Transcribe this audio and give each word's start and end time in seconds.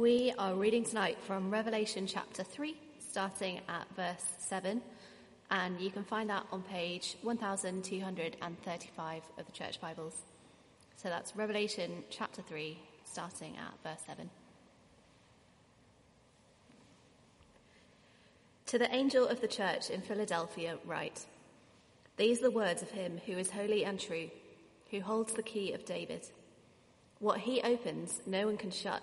We 0.00 0.32
are 0.38 0.54
reading 0.54 0.82
tonight 0.82 1.18
from 1.20 1.50
Revelation 1.50 2.06
chapter 2.06 2.42
3, 2.42 2.74
starting 3.10 3.60
at 3.68 3.86
verse 3.94 4.24
7, 4.38 4.80
and 5.50 5.78
you 5.78 5.90
can 5.90 6.04
find 6.04 6.30
that 6.30 6.46
on 6.50 6.62
page 6.62 7.18
1235 7.20 9.22
of 9.36 9.44
the 9.44 9.52
Church 9.52 9.78
Bibles. 9.78 10.22
So 10.96 11.10
that's 11.10 11.36
Revelation 11.36 12.02
chapter 12.08 12.40
3, 12.40 12.78
starting 13.04 13.58
at 13.58 13.74
verse 13.82 14.02
7. 14.06 14.30
To 18.68 18.78
the 18.78 18.94
angel 18.94 19.28
of 19.28 19.42
the 19.42 19.48
church 19.48 19.90
in 19.90 20.00
Philadelphia, 20.00 20.78
write 20.86 21.26
These 22.16 22.38
are 22.38 22.44
the 22.44 22.50
words 22.50 22.80
of 22.80 22.92
him 22.92 23.20
who 23.26 23.32
is 23.32 23.50
holy 23.50 23.84
and 23.84 24.00
true, 24.00 24.30
who 24.90 25.02
holds 25.02 25.34
the 25.34 25.42
key 25.42 25.74
of 25.74 25.84
David. 25.84 26.22
What 27.18 27.40
he 27.40 27.60
opens, 27.60 28.22
no 28.26 28.46
one 28.46 28.56
can 28.56 28.70
shut, 28.70 29.02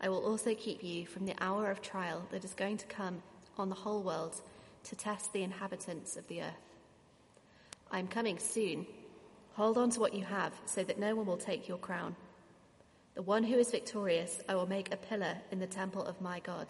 I 0.00 0.08
will 0.08 0.24
also 0.24 0.54
keep 0.54 0.82
you 0.82 1.06
from 1.06 1.26
the 1.26 1.34
hour 1.40 1.70
of 1.70 1.82
trial 1.82 2.26
that 2.30 2.44
is 2.44 2.54
going 2.54 2.78
to 2.78 2.86
come 2.86 3.22
on 3.58 3.68
the 3.68 3.74
whole 3.74 4.02
world 4.02 4.40
to 4.84 4.96
test 4.96 5.32
the 5.32 5.42
inhabitants 5.42 6.16
of 6.16 6.26
the 6.28 6.42
earth. 6.42 6.68
I 7.90 7.98
am 7.98 8.08
coming 8.08 8.38
soon. 8.38 8.86
Hold 9.54 9.76
on 9.76 9.90
to 9.90 10.00
what 10.00 10.14
you 10.14 10.24
have 10.24 10.54
so 10.64 10.82
that 10.84 10.98
no 10.98 11.14
one 11.14 11.26
will 11.26 11.36
take 11.36 11.68
your 11.68 11.78
crown. 11.78 12.16
The 13.14 13.22
one 13.22 13.44
who 13.44 13.58
is 13.58 13.70
victorious, 13.70 14.40
I 14.48 14.54
will 14.54 14.68
make 14.68 14.92
a 14.92 14.96
pillar 14.96 15.36
in 15.50 15.58
the 15.58 15.66
temple 15.66 16.04
of 16.04 16.20
my 16.20 16.40
God. 16.40 16.68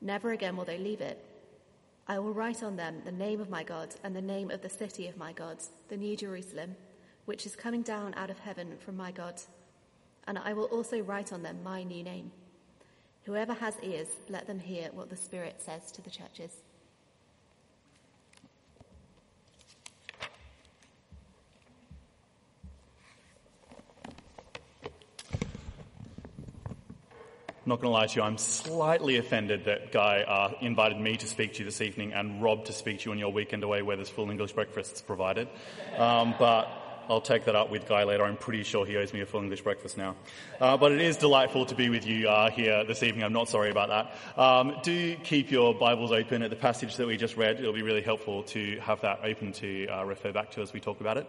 Never 0.00 0.32
again 0.32 0.56
will 0.56 0.64
they 0.64 0.78
leave 0.78 1.00
it. 1.00 1.22
I 2.06 2.18
will 2.18 2.32
write 2.32 2.62
on 2.62 2.76
them 2.76 3.02
the 3.04 3.12
name 3.12 3.40
of 3.40 3.50
my 3.50 3.64
God 3.64 3.94
and 4.02 4.14
the 4.14 4.22
name 4.22 4.50
of 4.50 4.62
the 4.62 4.68
city 4.70 5.08
of 5.08 5.16
my 5.16 5.32
God, 5.32 5.58
the 5.88 5.96
New 5.96 6.16
Jerusalem 6.16 6.76
which 7.24 7.46
is 7.46 7.56
coming 7.56 7.82
down 7.82 8.14
out 8.14 8.30
of 8.30 8.38
heaven 8.38 8.76
from 8.78 8.96
my 8.96 9.10
God. 9.10 9.40
And 10.26 10.38
I 10.38 10.52
will 10.52 10.64
also 10.64 11.00
write 11.00 11.32
on 11.32 11.42
them 11.42 11.62
my 11.62 11.82
new 11.82 12.02
name. 12.02 12.32
Whoever 13.24 13.54
has 13.54 13.76
ears, 13.82 14.08
let 14.28 14.46
them 14.46 14.58
hear 14.58 14.90
what 14.92 15.10
the 15.10 15.16
Spirit 15.16 15.60
says 15.60 15.90
to 15.92 16.02
the 16.02 16.10
churches. 16.10 16.52
Not 27.66 27.80
going 27.80 27.88
to 27.88 27.94
lie 27.94 28.06
to 28.06 28.16
you, 28.16 28.22
I'm 28.22 28.36
slightly 28.36 29.16
offended 29.16 29.64
that 29.64 29.90
Guy 29.90 30.20
uh, 30.20 30.52
invited 30.60 31.00
me 31.00 31.16
to 31.16 31.26
speak 31.26 31.54
to 31.54 31.60
you 31.60 31.64
this 31.64 31.80
evening 31.80 32.12
and 32.12 32.42
Rob 32.42 32.66
to 32.66 32.74
speak 32.74 32.98
to 33.00 33.04
you 33.06 33.12
on 33.12 33.18
your 33.18 33.32
weekend 33.32 33.64
away 33.64 33.80
where 33.80 33.96
there's 33.96 34.10
full 34.10 34.30
English 34.30 34.52
breakfasts 34.52 35.00
provided. 35.00 35.48
Um, 35.96 36.34
but 36.38 36.68
I'll 37.08 37.20
take 37.20 37.44
that 37.44 37.54
up 37.54 37.70
with 37.70 37.86
Guy 37.86 38.04
later. 38.04 38.24
I'm 38.24 38.36
pretty 38.36 38.62
sure 38.62 38.86
he 38.86 38.96
owes 38.96 39.12
me 39.12 39.20
a 39.20 39.26
full 39.26 39.42
English 39.42 39.62
breakfast 39.62 39.96
now. 39.96 40.16
Uh, 40.60 40.76
but 40.76 40.92
it 40.92 41.00
is 41.00 41.16
delightful 41.16 41.66
to 41.66 41.74
be 41.74 41.88
with 41.88 42.06
you 42.06 42.28
uh, 42.28 42.50
here 42.50 42.84
this 42.84 43.02
evening. 43.02 43.24
I'm 43.24 43.32
not 43.32 43.48
sorry 43.48 43.70
about 43.70 43.88
that. 43.88 44.40
Um, 44.40 44.76
do 44.82 45.16
keep 45.16 45.50
your 45.50 45.74
Bibles 45.74 46.12
open 46.12 46.42
at 46.42 46.50
the 46.50 46.56
passage 46.56 46.96
that 46.96 47.06
we 47.06 47.16
just 47.16 47.36
read. 47.36 47.58
It'll 47.60 47.72
be 47.72 47.82
really 47.82 48.02
helpful 48.02 48.42
to 48.44 48.78
have 48.80 49.00
that 49.02 49.20
open 49.22 49.52
to 49.52 49.86
uh, 49.88 50.04
refer 50.04 50.32
back 50.32 50.50
to 50.52 50.62
as 50.62 50.72
we 50.72 50.80
talk 50.80 51.00
about 51.00 51.18
it. 51.18 51.28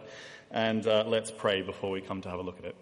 And 0.50 0.86
uh, 0.86 1.04
let's 1.06 1.30
pray 1.30 1.62
before 1.62 1.90
we 1.90 2.00
come 2.00 2.20
to 2.22 2.30
have 2.30 2.38
a 2.38 2.42
look 2.42 2.58
at 2.58 2.64
it. 2.64 2.76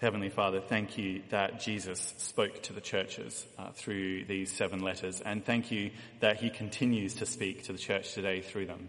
Heavenly 0.00 0.30
Father, 0.30 0.60
thank 0.60 0.96
you 0.96 1.22
that 1.28 1.60
Jesus 1.60 2.14
spoke 2.16 2.62
to 2.62 2.72
the 2.72 2.80
churches 2.80 3.44
uh, 3.58 3.70
through 3.72 4.24
these 4.24 4.50
seven 4.50 4.80
letters, 4.80 5.20
and 5.20 5.44
thank 5.44 5.70
you 5.70 5.90
that 6.20 6.38
he 6.38 6.48
continues 6.48 7.14
to 7.14 7.26
speak 7.26 7.64
to 7.64 7.72
the 7.72 7.78
church 7.78 8.14
today 8.14 8.40
through 8.40 8.64
them. 8.64 8.88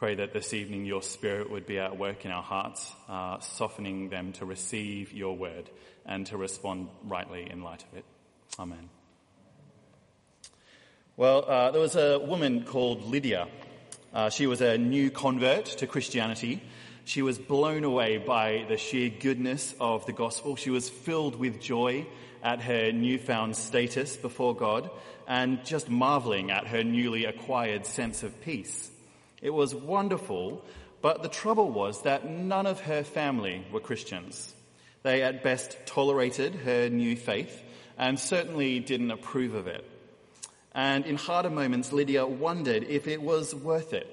Pray 0.00 0.14
that 0.14 0.32
this 0.32 0.54
evening 0.54 0.86
your 0.86 1.02
Spirit 1.02 1.50
would 1.50 1.66
be 1.66 1.78
at 1.78 1.98
work 1.98 2.24
in 2.24 2.30
our 2.30 2.42
hearts, 2.42 2.90
uh, 3.06 3.38
softening 3.40 4.08
them 4.08 4.32
to 4.32 4.46
receive 4.46 5.12
your 5.12 5.36
word 5.36 5.68
and 6.06 6.24
to 6.28 6.38
respond 6.38 6.88
rightly 7.04 7.50
in 7.50 7.62
light 7.62 7.84
of 7.92 7.98
it. 7.98 8.06
Amen. 8.58 8.88
Well, 11.18 11.44
uh, 11.46 11.70
there 11.72 11.82
was 11.82 11.96
a 11.96 12.18
woman 12.18 12.64
called 12.64 13.10
Lydia. 13.10 13.48
Uh, 14.14 14.30
she 14.30 14.46
was 14.46 14.62
a 14.62 14.78
new 14.78 15.10
convert 15.10 15.66
to 15.66 15.86
Christianity. 15.86 16.62
She 17.04 17.20
was 17.20 17.38
blown 17.38 17.84
away 17.84 18.16
by 18.16 18.64
the 18.70 18.78
sheer 18.78 19.10
goodness 19.10 19.74
of 19.80 20.06
the 20.06 20.14
gospel. 20.14 20.56
She 20.56 20.70
was 20.70 20.88
filled 20.88 21.36
with 21.36 21.60
joy 21.60 22.06
at 22.42 22.62
her 22.62 22.90
newfound 22.90 23.54
status 23.54 24.16
before 24.16 24.56
God 24.56 24.88
and 25.28 25.62
just 25.62 25.90
marveling 25.90 26.50
at 26.50 26.68
her 26.68 26.82
newly 26.82 27.26
acquired 27.26 27.84
sense 27.84 28.22
of 28.22 28.40
peace. 28.40 28.90
It 29.42 29.50
was 29.50 29.74
wonderful, 29.74 30.64
but 31.00 31.22
the 31.22 31.28
trouble 31.28 31.70
was 31.70 32.02
that 32.02 32.28
none 32.28 32.66
of 32.66 32.80
her 32.80 33.02
family 33.02 33.64
were 33.72 33.80
Christians. 33.80 34.54
They 35.02 35.22
at 35.22 35.42
best 35.42 35.78
tolerated 35.86 36.54
her 36.54 36.90
new 36.90 37.16
faith 37.16 37.62
and 37.96 38.18
certainly 38.18 38.80
didn't 38.80 39.10
approve 39.10 39.54
of 39.54 39.66
it. 39.66 39.84
And 40.72 41.06
in 41.06 41.16
harder 41.16 41.50
moments, 41.50 41.92
Lydia 41.92 42.26
wondered 42.26 42.84
if 42.84 43.08
it 43.08 43.20
was 43.20 43.54
worth 43.54 43.92
it, 43.92 44.06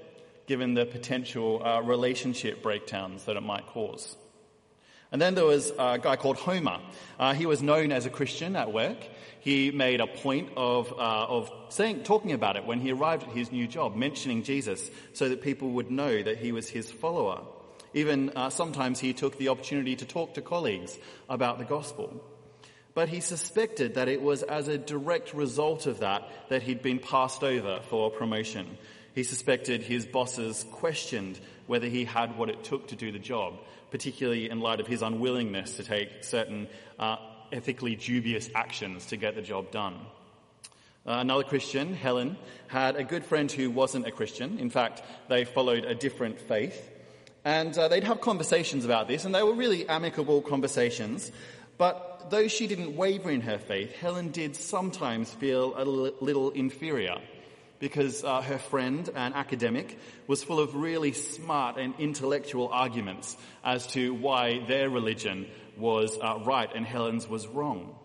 given 0.48 0.74
the 0.74 0.86
potential 0.86 1.62
uh, 1.64 1.82
relationship 1.82 2.64
breakdowns 2.64 3.26
that 3.26 3.36
it 3.36 3.44
might 3.44 3.68
cause. 3.68 4.16
And 5.12 5.22
then 5.22 5.36
there 5.36 5.46
was 5.46 5.72
a 5.78 6.00
guy 6.02 6.16
called 6.16 6.38
Homer. 6.38 6.80
Uh, 7.20 7.34
he 7.34 7.46
was 7.46 7.62
known 7.62 7.92
as 7.92 8.06
a 8.06 8.10
Christian 8.10 8.56
at 8.56 8.74
work. 8.74 8.98
He 9.48 9.72
made 9.72 10.02
a 10.02 10.08
point 10.08 10.50
of, 10.58 10.92
uh, 10.92 11.26
of 11.30 11.50
saying, 11.70 12.04
talking 12.04 12.34
about 12.34 12.58
it 12.58 12.66
when 12.66 12.82
he 12.82 12.92
arrived 12.92 13.24
at 13.24 13.30
his 13.30 13.50
new 13.50 13.66
job, 13.66 13.96
mentioning 13.96 14.44
Jesus 14.44 14.92
so 15.14 15.30
that 15.30 15.42
people 15.42 15.70
would 15.70 15.90
know 15.90 16.22
that 16.22 16.40
he 16.40 16.52
was 16.52 16.68
his 16.68 16.92
follower. 16.92 17.44
Even 17.94 18.32
uh, 18.32 18.50
sometimes 18.50 19.00
he 19.00 19.14
took 19.14 19.38
the 19.38 19.48
opportunity 19.48 19.96
to 19.96 20.06
talk 20.06 20.34
to 20.34 20.42
colleagues 20.42 21.00
about 21.30 21.60
the 21.60 21.64
gospel. 21.64 22.22
But 22.94 23.08
he 23.08 23.22
suspected 23.22 23.96
that 23.96 24.10
it 24.10 24.22
was 24.22 24.44
as 24.44 24.68
a 24.68 24.78
direct 24.78 25.34
result 25.34 25.86
of 25.86 26.02
that 26.02 26.30
that 26.50 26.64
he'd 26.64 26.82
been 26.82 27.00
passed 27.00 27.42
over 27.42 27.80
for 27.88 28.12
promotion. 28.12 28.78
He 29.16 29.24
suspected 29.24 29.82
his 29.82 30.06
bosses 30.06 30.66
questioned 30.74 31.40
whether 31.68 31.88
he 31.88 32.04
had 32.04 32.38
what 32.38 32.50
it 32.50 32.66
took 32.66 32.90
to 32.90 32.98
do 32.98 33.14
the 33.14 33.18
job, 33.18 33.54
particularly 33.92 34.50
in 34.50 34.60
light 34.60 34.82
of 34.82 34.88
his 34.88 35.02
unwillingness 35.02 35.78
to 35.78 35.86
take 35.86 36.26
certain 36.26 36.68
uh, 37.00 37.16
ethically 37.52 37.96
dubious 37.96 38.50
actions 38.56 39.06
to 39.08 39.18
get 39.18 39.36
the 39.36 39.42
job 39.42 39.72
done. 39.72 39.96
Uh, 41.06 41.20
another 41.20 41.44
Christian, 41.44 41.94
Helen, 41.94 42.38
had 42.68 42.98
a 42.98 43.04
good 43.04 43.24
friend 43.24 43.50
who 43.52 43.72
wasn't 43.72 44.06
a 44.06 44.12
Christian. 44.12 44.60
In 44.60 44.70
fact, 44.70 45.02
they 45.30 45.46
followed 45.46 45.86
a 45.86 45.96
different 45.96 46.40
faith. 46.40 46.90
And 47.46 47.78
uh, 47.78 47.88
they'd 47.88 48.04
have 48.04 48.20
conversations 48.20 48.84
about 48.84 49.08
this, 49.08 49.24
and 49.24 49.34
they 49.34 49.42
were 49.42 49.54
really 49.54 49.88
amicable 49.88 50.42
conversations. 50.42 51.32
But 51.78 52.30
though 52.30 52.50
she 52.50 52.68
didn't 52.68 52.98
waver 52.98 53.32
in 53.32 53.42
her 53.42 53.58
faith, 53.58 53.96
Helen 53.96 54.32
did 54.32 54.56
sometimes 54.56 55.32
feel 55.34 55.74
a 55.78 55.86
little 55.86 56.50
inferior 56.52 57.20
because 57.80 58.24
uh, 58.24 58.42
her 58.42 58.58
friend, 58.58 59.10
an 59.16 59.34
academic, 59.34 60.00
was 60.26 60.44
full 60.44 60.60
of 60.60 60.76
really 60.76 61.12
smart 61.12 61.78
and 61.78 61.94
intellectual 62.00 62.70
arguments 62.70 63.38
as 63.64 63.88
to 63.88 64.14
why 64.14 64.66
their 64.68 64.90
religion 64.90 65.48
was 65.78 66.18
uh, 66.22 66.40
right 66.44 66.70
and 66.74 66.86
Helen's 66.86 67.28
was 67.28 67.48
wrong. 67.48 67.96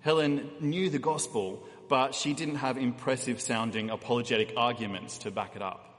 Helen 0.00 0.50
knew 0.60 0.90
the 0.90 0.98
gospel, 0.98 1.66
but 1.88 2.14
she 2.14 2.34
didn't 2.34 2.56
have 2.56 2.76
impressive 2.76 3.40
sounding 3.40 3.88
apologetic 3.90 4.52
arguments 4.56 5.18
to 5.18 5.30
back 5.30 5.56
it 5.56 5.62
up. 5.62 5.90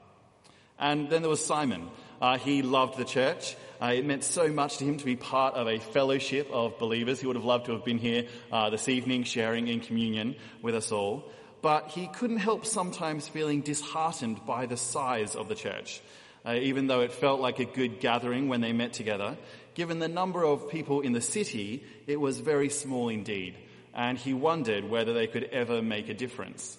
And 0.78 1.10
then 1.10 1.22
there 1.22 1.30
was 1.30 1.44
Simon. 1.44 1.88
Uh, 2.20 2.38
he 2.38 2.62
loved 2.62 2.98
the 2.98 3.04
church. 3.04 3.56
Uh, 3.80 3.92
it 3.94 4.04
meant 4.04 4.24
so 4.24 4.48
much 4.48 4.78
to 4.78 4.84
him 4.84 4.98
to 4.98 5.04
be 5.04 5.16
part 5.16 5.54
of 5.54 5.66
a 5.66 5.78
fellowship 5.78 6.48
of 6.52 6.78
believers. 6.78 7.20
He 7.20 7.26
would 7.26 7.36
have 7.36 7.44
loved 7.44 7.66
to 7.66 7.72
have 7.72 7.84
been 7.84 7.98
here 7.98 8.26
uh, 8.52 8.70
this 8.70 8.88
evening 8.88 9.24
sharing 9.24 9.68
in 9.68 9.80
communion 9.80 10.36
with 10.62 10.74
us 10.74 10.92
all 10.92 11.30
but 11.66 11.88
he 11.88 12.06
couldn't 12.06 12.36
help 12.36 12.64
sometimes 12.64 13.26
feeling 13.26 13.60
disheartened 13.60 14.46
by 14.46 14.66
the 14.66 14.76
size 14.76 15.34
of 15.34 15.48
the 15.48 15.54
church. 15.56 16.00
Uh, 16.44 16.52
even 16.52 16.86
though 16.86 17.00
it 17.00 17.10
felt 17.10 17.40
like 17.40 17.58
a 17.58 17.64
good 17.64 17.98
gathering 17.98 18.46
when 18.46 18.60
they 18.60 18.72
met 18.72 18.92
together, 18.92 19.36
given 19.74 19.98
the 19.98 20.06
number 20.06 20.44
of 20.44 20.70
people 20.70 21.00
in 21.00 21.12
the 21.12 21.20
city, 21.20 21.82
it 22.06 22.20
was 22.20 22.38
very 22.38 22.68
small 22.68 23.08
indeed, 23.08 23.56
and 23.92 24.16
he 24.16 24.32
wondered 24.32 24.88
whether 24.88 25.12
they 25.12 25.26
could 25.26 25.42
ever 25.50 25.82
make 25.82 26.08
a 26.08 26.14
difference. 26.14 26.78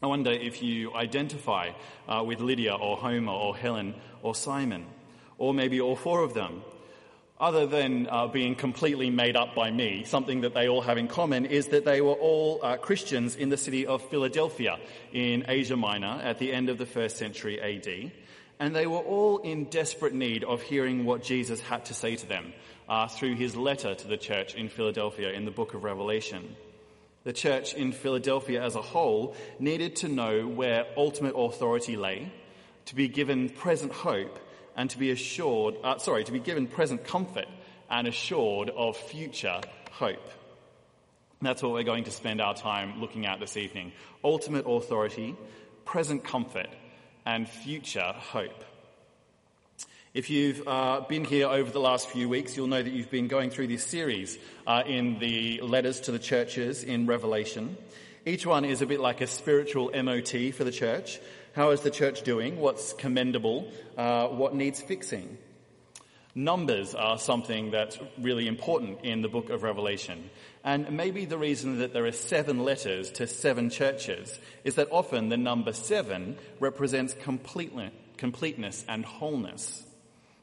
I 0.00 0.06
wonder 0.06 0.30
if 0.30 0.62
you 0.62 0.94
identify 0.94 1.72
uh, 2.06 2.22
with 2.24 2.38
Lydia 2.38 2.74
or 2.76 2.96
Homer 2.96 3.32
or 3.32 3.56
Helen 3.56 3.96
or 4.22 4.36
Simon, 4.36 4.86
or 5.38 5.52
maybe 5.52 5.80
all 5.80 5.96
four 5.96 6.22
of 6.22 6.34
them. 6.34 6.62
Other 7.38 7.66
than 7.66 8.08
uh, 8.10 8.26
being 8.26 8.54
completely 8.54 9.10
made 9.10 9.36
up 9.36 9.54
by 9.54 9.70
me, 9.70 10.04
something 10.04 10.40
that 10.40 10.54
they 10.54 10.68
all 10.68 10.80
have 10.80 10.96
in 10.96 11.06
common 11.06 11.44
is 11.44 11.68
that 11.68 11.84
they 11.84 12.00
were 12.00 12.14
all 12.14 12.60
uh, 12.62 12.76
Christians 12.76 13.36
in 13.36 13.50
the 13.50 13.56
city 13.56 13.86
of 13.86 14.08
Philadelphia 14.08 14.78
in 15.12 15.44
Asia 15.46 15.76
Minor 15.76 16.20
at 16.22 16.38
the 16.38 16.52
end 16.52 16.68
of 16.68 16.78
the 16.78 16.86
first 16.86 17.18
century 17.18 17.60
AD. 17.60 18.12
And 18.58 18.74
they 18.74 18.86
were 18.86 18.98
all 18.98 19.38
in 19.38 19.64
desperate 19.64 20.14
need 20.14 20.44
of 20.44 20.62
hearing 20.62 21.04
what 21.04 21.22
Jesus 21.22 21.60
had 21.60 21.84
to 21.86 21.94
say 21.94 22.16
to 22.16 22.26
them 22.26 22.54
uh, 22.88 23.08
through 23.08 23.34
his 23.34 23.54
letter 23.54 23.94
to 23.94 24.08
the 24.08 24.16
church 24.16 24.54
in 24.54 24.70
Philadelphia 24.70 25.32
in 25.32 25.44
the 25.44 25.50
book 25.50 25.74
of 25.74 25.84
Revelation. 25.84 26.56
The 27.24 27.34
church 27.34 27.74
in 27.74 27.92
Philadelphia 27.92 28.62
as 28.62 28.76
a 28.76 28.82
whole 28.82 29.36
needed 29.58 29.96
to 29.96 30.08
know 30.08 30.46
where 30.46 30.86
ultimate 30.96 31.34
authority 31.36 31.96
lay, 31.96 32.32
to 32.86 32.94
be 32.94 33.08
given 33.08 33.50
present 33.50 33.92
hope, 33.92 34.38
and 34.76 34.90
to 34.90 34.98
be 34.98 35.10
assured, 35.10 35.74
uh, 35.82 35.98
sorry, 35.98 36.22
to 36.24 36.32
be 36.32 36.38
given 36.38 36.66
present 36.66 37.04
comfort 37.04 37.46
and 37.90 38.06
assured 38.06 38.70
of 38.70 38.96
future 38.96 39.60
hope. 39.90 40.30
That's 41.42 41.62
what 41.62 41.72
we're 41.72 41.82
going 41.82 42.04
to 42.04 42.10
spend 42.10 42.40
our 42.40 42.54
time 42.54 43.00
looking 43.00 43.26
at 43.26 43.40
this 43.40 43.56
evening. 43.56 43.92
Ultimate 44.22 44.66
authority, 44.66 45.34
present 45.84 46.24
comfort, 46.24 46.68
and 47.24 47.48
future 47.48 48.12
hope. 48.14 48.64
If 50.14 50.30
you've 50.30 50.66
uh, 50.66 51.00
been 51.00 51.24
here 51.24 51.46
over 51.46 51.70
the 51.70 51.80
last 51.80 52.08
few 52.08 52.26
weeks, 52.28 52.56
you'll 52.56 52.68
know 52.68 52.82
that 52.82 52.92
you've 52.92 53.10
been 53.10 53.28
going 53.28 53.50
through 53.50 53.66
this 53.66 53.84
series 53.84 54.38
uh, 54.66 54.82
in 54.86 55.18
the 55.18 55.60
letters 55.60 56.00
to 56.02 56.12
the 56.12 56.18
churches 56.18 56.84
in 56.84 57.06
Revelation. 57.06 57.76
Each 58.24 58.46
one 58.46 58.64
is 58.64 58.80
a 58.80 58.86
bit 58.86 58.98
like 58.98 59.20
a 59.20 59.26
spiritual 59.26 59.90
MOT 59.94 60.54
for 60.54 60.64
the 60.64 60.72
church. 60.72 61.20
How 61.56 61.70
is 61.70 61.80
the 61.80 61.90
church 61.90 62.20
doing? 62.20 62.60
What's 62.60 62.92
commendable? 62.92 63.72
Uh, 63.96 64.26
what 64.26 64.54
needs 64.54 64.82
fixing? 64.82 65.38
Numbers 66.34 66.94
are 66.94 67.18
something 67.18 67.70
that's 67.70 67.98
really 68.18 68.46
important 68.46 69.06
in 69.06 69.22
the 69.22 69.30
book 69.30 69.48
of 69.48 69.62
Revelation. 69.62 70.28
And 70.64 70.98
maybe 70.98 71.24
the 71.24 71.38
reason 71.38 71.78
that 71.78 71.94
there 71.94 72.04
are 72.04 72.12
seven 72.12 72.62
letters 72.62 73.10
to 73.12 73.26
seven 73.26 73.70
churches 73.70 74.38
is 74.64 74.74
that 74.74 74.88
often 74.90 75.30
the 75.30 75.38
number 75.38 75.72
seven 75.72 76.36
represents 76.60 77.14
completeness 77.14 78.84
and 78.86 79.06
wholeness. 79.06 79.82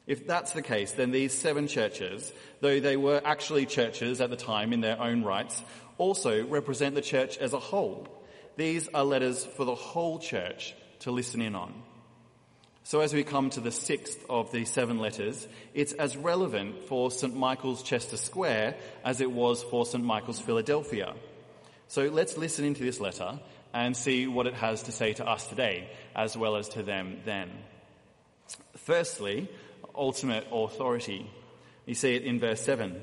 If 0.08 0.26
that's 0.26 0.50
the 0.50 0.62
case, 0.62 0.94
then 0.94 1.12
these 1.12 1.32
seven 1.32 1.68
churches, 1.68 2.32
though 2.60 2.80
they 2.80 2.96
were 2.96 3.22
actually 3.24 3.66
churches 3.66 4.20
at 4.20 4.30
the 4.30 4.36
time 4.36 4.72
in 4.72 4.80
their 4.80 5.00
own 5.00 5.22
rights, 5.22 5.62
also 5.96 6.44
represent 6.44 6.96
the 6.96 7.02
church 7.02 7.38
as 7.38 7.52
a 7.52 7.60
whole. 7.60 8.08
These 8.56 8.88
are 8.88 9.04
letters 9.04 9.44
for 9.44 9.64
the 9.64 9.76
whole 9.76 10.18
church 10.18 10.74
to 11.04 11.12
listen 11.12 11.40
in 11.40 11.54
on. 11.54 11.72
So 12.82 13.00
as 13.00 13.14
we 13.14 13.24
come 13.24 13.48
to 13.50 13.60
the 13.60 13.70
sixth 13.70 14.24
of 14.28 14.52
the 14.52 14.64
seven 14.64 14.98
letters, 14.98 15.46
it's 15.72 15.92
as 15.94 16.16
relevant 16.18 16.84
for 16.84 17.10
St. 17.10 17.34
Michael's 17.34 17.82
Chester 17.82 18.18
Square 18.18 18.76
as 19.04 19.22
it 19.22 19.30
was 19.30 19.62
for 19.62 19.86
St. 19.86 20.04
Michael's 20.04 20.40
Philadelphia. 20.40 21.14
So 21.88 22.08
let's 22.08 22.36
listen 22.36 22.64
into 22.64 22.82
this 22.82 23.00
letter 23.00 23.38
and 23.72 23.96
see 23.96 24.26
what 24.26 24.46
it 24.46 24.54
has 24.54 24.82
to 24.84 24.92
say 24.92 25.12
to 25.14 25.26
us 25.26 25.46
today, 25.46 25.88
as 26.14 26.36
well 26.36 26.56
as 26.56 26.68
to 26.70 26.82
them 26.82 27.20
then. 27.24 27.50
Firstly, 28.76 29.48
ultimate 29.94 30.46
authority. 30.52 31.30
You 31.86 31.94
see 31.94 32.16
it 32.16 32.22
in 32.22 32.40
verse 32.40 32.60
7. 32.60 33.00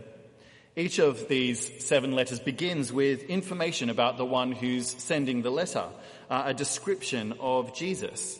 Each 0.75 0.99
of 0.99 1.27
these 1.27 1.83
seven 1.83 2.13
letters 2.13 2.39
begins 2.39 2.93
with 2.93 3.23
information 3.23 3.89
about 3.89 4.15
the 4.15 4.23
one 4.23 4.53
who's 4.53 4.87
sending 4.87 5.41
the 5.41 5.49
letter, 5.49 5.83
uh, 6.29 6.43
a 6.45 6.53
description 6.53 7.33
of 7.41 7.75
Jesus. 7.75 8.39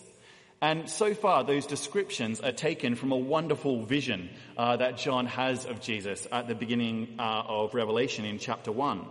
And 0.62 0.89
so 0.89 1.13
far, 1.13 1.44
those 1.44 1.66
descriptions 1.66 2.39
are 2.39 2.54
taken 2.54 2.95
from 2.95 3.12
a 3.12 3.18
wonderful 3.18 3.83
vision 3.83 4.30
uh, 4.56 4.78
that 4.78 4.98
John 4.98 5.25
has 5.25 5.66
of 5.66 5.81
Jesus 5.81 6.25
at 6.31 6.48
the 6.48 6.56
beginning 6.56 7.16
uh, 7.19 7.44
of 7.48 7.74
Revelation 7.74 8.24
in 8.24 8.39
chapter 8.39 8.72
1. 8.72 9.06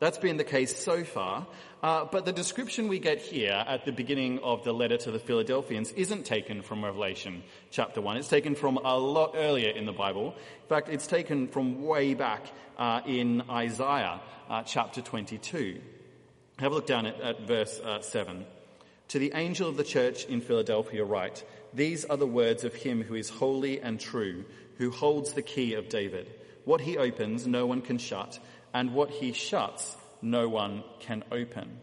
That's 0.00 0.16
been 0.16 0.38
the 0.38 0.44
case 0.44 0.82
so 0.82 1.04
far, 1.04 1.46
uh, 1.82 2.06
but 2.06 2.24
the 2.24 2.32
description 2.32 2.88
we 2.88 2.98
get 2.98 3.20
here 3.20 3.52
at 3.52 3.84
the 3.84 3.92
beginning 3.92 4.38
of 4.38 4.64
the 4.64 4.72
letter 4.72 4.96
to 4.96 5.10
the 5.10 5.18
Philadelphians 5.18 5.92
isn't 5.92 6.24
taken 6.24 6.62
from 6.62 6.82
Revelation 6.82 7.42
chapter 7.70 8.00
1. 8.00 8.16
It's 8.16 8.26
taken 8.26 8.54
from 8.54 8.78
a 8.78 8.96
lot 8.96 9.34
earlier 9.36 9.68
in 9.68 9.84
the 9.84 9.92
Bible. 9.92 10.28
In 10.62 10.68
fact, 10.70 10.88
it's 10.88 11.06
taken 11.06 11.48
from 11.48 11.84
way 11.84 12.14
back 12.14 12.50
uh, 12.78 13.02
in 13.06 13.42
Isaiah 13.50 14.22
uh, 14.48 14.62
chapter 14.62 15.02
22. 15.02 15.82
Have 16.60 16.72
a 16.72 16.74
look 16.74 16.86
down 16.86 17.04
at, 17.04 17.20
at 17.20 17.46
verse 17.46 17.78
uh, 17.80 18.00
7. 18.00 18.46
To 19.08 19.18
the 19.18 19.32
angel 19.34 19.68
of 19.68 19.76
the 19.76 19.84
church 19.84 20.24
in 20.24 20.40
Philadelphia 20.40 21.04
write, 21.04 21.44
These 21.74 22.06
are 22.06 22.16
the 22.16 22.26
words 22.26 22.64
of 22.64 22.74
him 22.74 23.02
who 23.02 23.16
is 23.16 23.28
holy 23.28 23.82
and 23.82 24.00
true, 24.00 24.46
who 24.78 24.92
holds 24.92 25.34
the 25.34 25.42
key 25.42 25.74
of 25.74 25.90
David. 25.90 26.26
What 26.64 26.80
he 26.80 26.96
opens, 26.96 27.46
no 27.46 27.66
one 27.66 27.82
can 27.82 27.98
shut, 27.98 28.38
and 28.74 28.94
what 28.94 29.10
he 29.10 29.32
shuts, 29.32 29.96
no 30.22 30.48
one 30.48 30.84
can 31.00 31.24
open. 31.30 31.78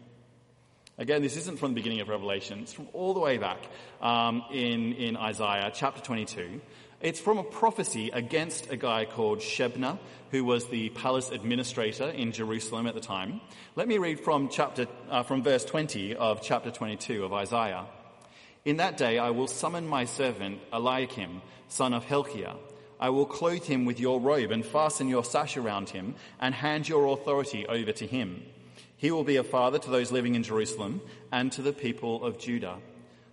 Again, 0.96 1.22
this 1.22 1.36
isn't 1.36 1.60
from 1.60 1.70
the 1.70 1.74
beginning 1.76 2.00
of 2.00 2.08
Revelation. 2.08 2.60
It's 2.60 2.72
from 2.72 2.88
all 2.92 3.14
the 3.14 3.20
way 3.20 3.38
back 3.38 3.58
um, 4.00 4.42
in, 4.50 4.94
in 4.94 5.16
Isaiah 5.16 5.70
chapter 5.72 6.02
22. 6.02 6.60
It's 7.00 7.20
from 7.20 7.38
a 7.38 7.44
prophecy 7.44 8.10
against 8.12 8.72
a 8.72 8.76
guy 8.76 9.04
called 9.04 9.38
Shebna, 9.38 10.00
who 10.32 10.44
was 10.44 10.66
the 10.66 10.88
palace 10.90 11.30
administrator 11.30 12.08
in 12.08 12.32
Jerusalem 12.32 12.88
at 12.88 12.94
the 12.94 13.00
time. 13.00 13.40
Let 13.76 13.86
me 13.86 13.98
read 13.98 14.18
from 14.18 14.48
chapter, 14.48 14.86
uh, 15.08 15.22
from 15.22 15.44
verse 15.44 15.64
20 15.64 16.16
of 16.16 16.42
chapter 16.42 16.72
22 16.72 17.24
of 17.24 17.32
Isaiah. 17.32 17.86
In 18.64 18.78
that 18.78 18.96
day 18.96 19.18
I 19.18 19.30
will 19.30 19.46
summon 19.46 19.86
my 19.86 20.04
servant 20.04 20.58
Eliakim, 20.72 21.42
son 21.68 21.94
of 21.94 22.04
Hilkiah. 22.04 22.56
I 23.00 23.10
will 23.10 23.26
clothe 23.26 23.64
him 23.64 23.84
with 23.84 24.00
your 24.00 24.20
robe 24.20 24.50
and 24.50 24.64
fasten 24.64 25.08
your 25.08 25.24
sash 25.24 25.56
around 25.56 25.90
him 25.90 26.14
and 26.40 26.54
hand 26.54 26.88
your 26.88 27.06
authority 27.06 27.66
over 27.66 27.92
to 27.92 28.06
him. 28.06 28.42
He 28.96 29.10
will 29.12 29.24
be 29.24 29.36
a 29.36 29.44
father 29.44 29.78
to 29.78 29.90
those 29.90 30.10
living 30.10 30.34
in 30.34 30.42
Jerusalem 30.42 31.00
and 31.30 31.52
to 31.52 31.62
the 31.62 31.72
people 31.72 32.24
of 32.24 32.38
Judah. 32.38 32.78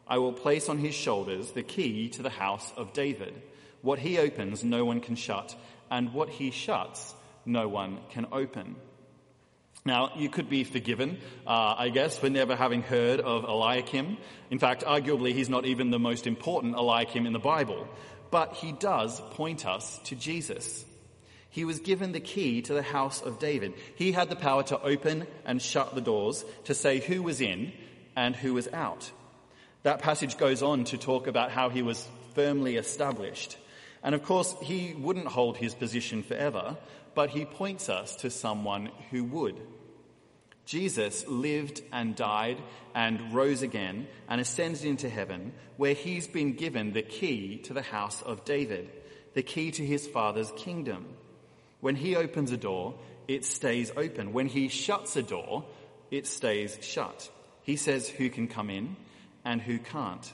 I 0.08 0.20
will 0.20 0.34
place 0.34 0.70
on 0.70 0.78
his 0.78 0.94
shoulders 0.94 1.52
the 1.52 1.64
key 1.64 2.10
to 2.10 2.22
the 2.22 2.30
house 2.30 2.72
of 2.78 2.94
David. 2.94 3.34
What 3.82 4.00
he 4.00 4.20
opens, 4.20 4.64
no 4.64 4.86
one 4.86 5.00
can 5.00 5.16
shut, 5.16 5.56
and 5.90 6.14
what 6.14 6.30
he 6.30 6.52
shuts, 6.52 7.16
no 7.46 7.68
one 7.68 8.00
can 8.12 8.28
open. 8.32 8.76
Now, 9.88 10.14
you 10.16 10.30
could 10.30 10.50
be 10.50 10.64
forgiven, 10.64 11.20
uh, 11.46 11.76
I 11.78 11.90
guess, 11.90 12.18
for 12.18 12.28
never 12.28 12.56
having 12.56 12.82
heard 12.82 13.20
of 13.20 13.44
Eliakim. 13.44 14.18
In 14.50 14.58
fact, 14.58 14.84
arguably, 14.84 15.34
he's 15.34 15.50
not 15.50 15.66
even 15.66 15.92
the 15.92 16.00
most 16.00 16.26
important 16.26 16.76
Eliakim 16.76 17.28
in 17.28 17.34
the 17.34 17.40
Bible. 17.40 17.88
But 18.36 18.56
he 18.56 18.74
does 18.74 19.22
point 19.32 19.66
us 19.66 19.98
to 20.04 20.16
Jesus. 20.18 20.84
He 21.52 21.64
was 21.64 21.80
given 21.80 22.12
the 22.12 22.20
key 22.20 22.62
to 22.64 22.74
the 22.74 22.82
house 22.82 23.22
of 23.22 23.40
David. 23.40 23.76
He 23.96 24.12
had 24.12 24.28
the 24.28 24.36
power 24.36 24.62
to 24.64 24.82
open 24.82 25.26
and 25.46 25.62
shut 25.62 25.96
the 25.96 26.02
doors, 26.02 26.44
to 26.66 26.74
say 26.74 27.00
who 27.00 27.24
was 27.24 27.40
in 27.40 27.72
and 28.14 28.36
who 28.36 28.54
was 28.54 28.68
out. 28.74 29.10
That 29.84 30.02
passage 30.02 30.38
goes 30.38 30.62
on 30.62 30.84
to 30.84 30.98
talk 30.98 31.28
about 31.28 31.50
how 31.50 31.70
he 31.70 31.82
was 31.82 32.06
firmly 32.34 32.76
established. 32.76 33.58
And 34.04 34.14
of 34.14 34.24
course, 34.24 34.54
he 34.62 34.94
wouldn't 34.98 35.28
hold 35.28 35.56
his 35.56 35.74
position 35.74 36.22
forever, 36.22 36.76
but 37.14 37.30
he 37.30 37.46
points 37.46 37.88
us 37.88 38.18
to 38.18 38.30
someone 38.30 38.92
who 39.12 39.24
would. 39.24 39.62
Jesus 40.66 41.28
lived 41.28 41.82
and 41.92 42.16
died 42.16 42.58
and 42.94 43.34
rose 43.34 43.62
again 43.62 44.08
and 44.28 44.42
ascended 44.42 44.86
into 44.86 45.10
heaven, 45.10 45.54
where 45.78 45.94
he's 45.94 46.28
been 46.28 46.54
given 46.54 46.94
the 46.94 47.02
key 47.02 47.58
to 47.60 47.74
the 47.74 47.82
house 47.82 48.22
of 48.22 48.46
David, 48.46 48.90
the 49.34 49.44
key 49.44 49.72
to 49.72 49.86
his 49.86 50.08
father's 50.08 50.52
kingdom. 50.56 51.06
When 51.82 51.96
he 51.96 52.16
opens 52.16 52.52
a 52.52 52.58
door, 52.58 52.96
it 53.28 53.46
stays 53.46 53.92
open. 53.96 54.34
When 54.34 54.48
he 54.48 54.68
shuts 54.68 55.16
a 55.16 55.24
door, 55.24 55.66
it 56.10 56.26
stays 56.26 56.78
shut. 56.82 57.30
He 57.64 57.76
says 57.76 58.08
who 58.08 58.30
can 58.30 58.48
come 58.48 58.70
in 58.70 58.96
and 59.44 59.62
who 59.62 59.78
can't. 59.80 60.34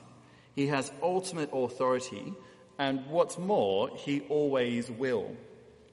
He 0.55 0.67
has 0.67 0.91
ultimate 1.01 1.49
authority 1.53 2.33
and 2.77 3.05
what's 3.07 3.37
more, 3.37 3.89
he 3.95 4.21
always 4.21 4.89
will. 4.89 5.35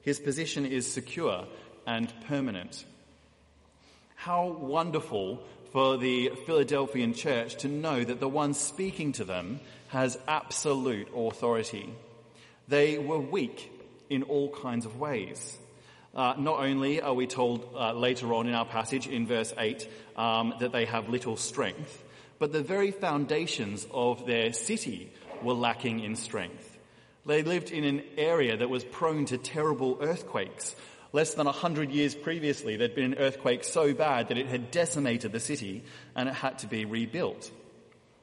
His 0.01 0.19
position 0.19 0.65
is 0.65 0.91
secure 0.91 1.45
and 1.85 2.11
permanent. 2.27 2.85
How 4.19 4.47
wonderful 4.47 5.41
for 5.71 5.95
the 5.95 6.33
Philadelphian 6.45 7.13
church 7.13 7.55
to 7.59 7.69
know 7.69 8.03
that 8.03 8.19
the 8.19 8.27
one 8.27 8.53
speaking 8.53 9.13
to 9.13 9.23
them 9.23 9.61
has 9.87 10.19
absolute 10.27 11.07
authority. 11.15 11.89
They 12.67 12.97
were 12.97 13.21
weak 13.21 13.71
in 14.09 14.23
all 14.23 14.49
kinds 14.49 14.85
of 14.85 14.99
ways. 14.99 15.57
Uh, 16.13 16.33
not 16.37 16.59
only 16.59 17.01
are 17.01 17.13
we 17.13 17.27
told 17.27 17.73
uh, 17.73 17.93
later 17.93 18.33
on 18.33 18.49
in 18.49 18.53
our 18.55 18.65
passage 18.65 19.07
in 19.07 19.25
verse 19.25 19.53
8 19.57 19.87
um, 20.17 20.53
that 20.59 20.73
they 20.73 20.83
have 20.83 21.07
little 21.07 21.37
strength, 21.37 22.03
but 22.39 22.51
the 22.51 22.61
very 22.61 22.91
foundations 22.91 23.87
of 23.89 24.25
their 24.25 24.51
city 24.51 25.13
were 25.41 25.53
lacking 25.53 26.01
in 26.01 26.17
strength. 26.17 26.77
They 27.25 27.41
lived 27.41 27.71
in 27.71 27.85
an 27.85 28.03
area 28.17 28.57
that 28.57 28.69
was 28.69 28.83
prone 28.83 29.23
to 29.27 29.37
terrible 29.37 29.97
earthquakes. 30.01 30.75
Less 31.11 31.33
than 31.33 31.47
a 31.47 31.51
hundred 31.51 31.91
years 31.91 32.13
previously, 32.13 32.77
there'd 32.77 32.93
been 32.93 33.13
an 33.13 33.19
earthquake 33.19 33.63
so 33.63 33.93
bad 33.93 34.27
that 34.27 34.37
it 34.37 34.45
had 34.45 34.69
decimated 34.69 35.31
the 35.31 35.39
city 35.39 35.83
and 36.15 36.29
it 36.29 36.35
had 36.35 36.59
to 36.59 36.67
be 36.67 36.85
rebuilt. 36.85 37.51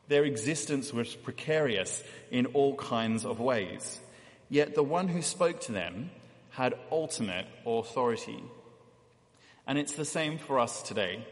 Their 0.09 0.25
existence 0.25 0.93
was 0.93 1.17
precarious 1.17 2.05
in 2.31 2.47
all 2.47 2.77
kinds 2.77 3.25
of 3.25 3.41
ways. 3.41 4.01
Yet 4.49 4.77
the 4.77 4.85
one 4.85 5.09
who 5.09 5.23
spoke 5.23 5.61
to 5.63 5.73
them 5.73 6.11
had 6.51 6.75
ultimate 6.93 7.47
authority. 7.67 8.43
And 9.67 9.79
it's 9.79 9.93
the 9.93 10.05
same 10.05 10.39
for 10.39 10.61
us 10.61 10.83
today. 10.83 11.27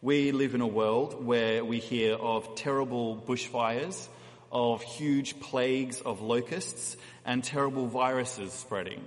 We 0.00 0.32
live 0.32 0.54
in 0.54 0.62
a 0.62 0.66
world 0.66 1.22
where 1.22 1.62
we 1.62 1.78
hear 1.78 2.14
of 2.14 2.54
terrible 2.54 3.22
bushfires, 3.28 4.08
of 4.50 4.82
huge 4.82 5.38
plagues 5.40 6.00
of 6.00 6.22
locusts, 6.22 6.96
and 7.26 7.44
terrible 7.44 7.86
viruses 7.86 8.54
spreading. 8.54 9.04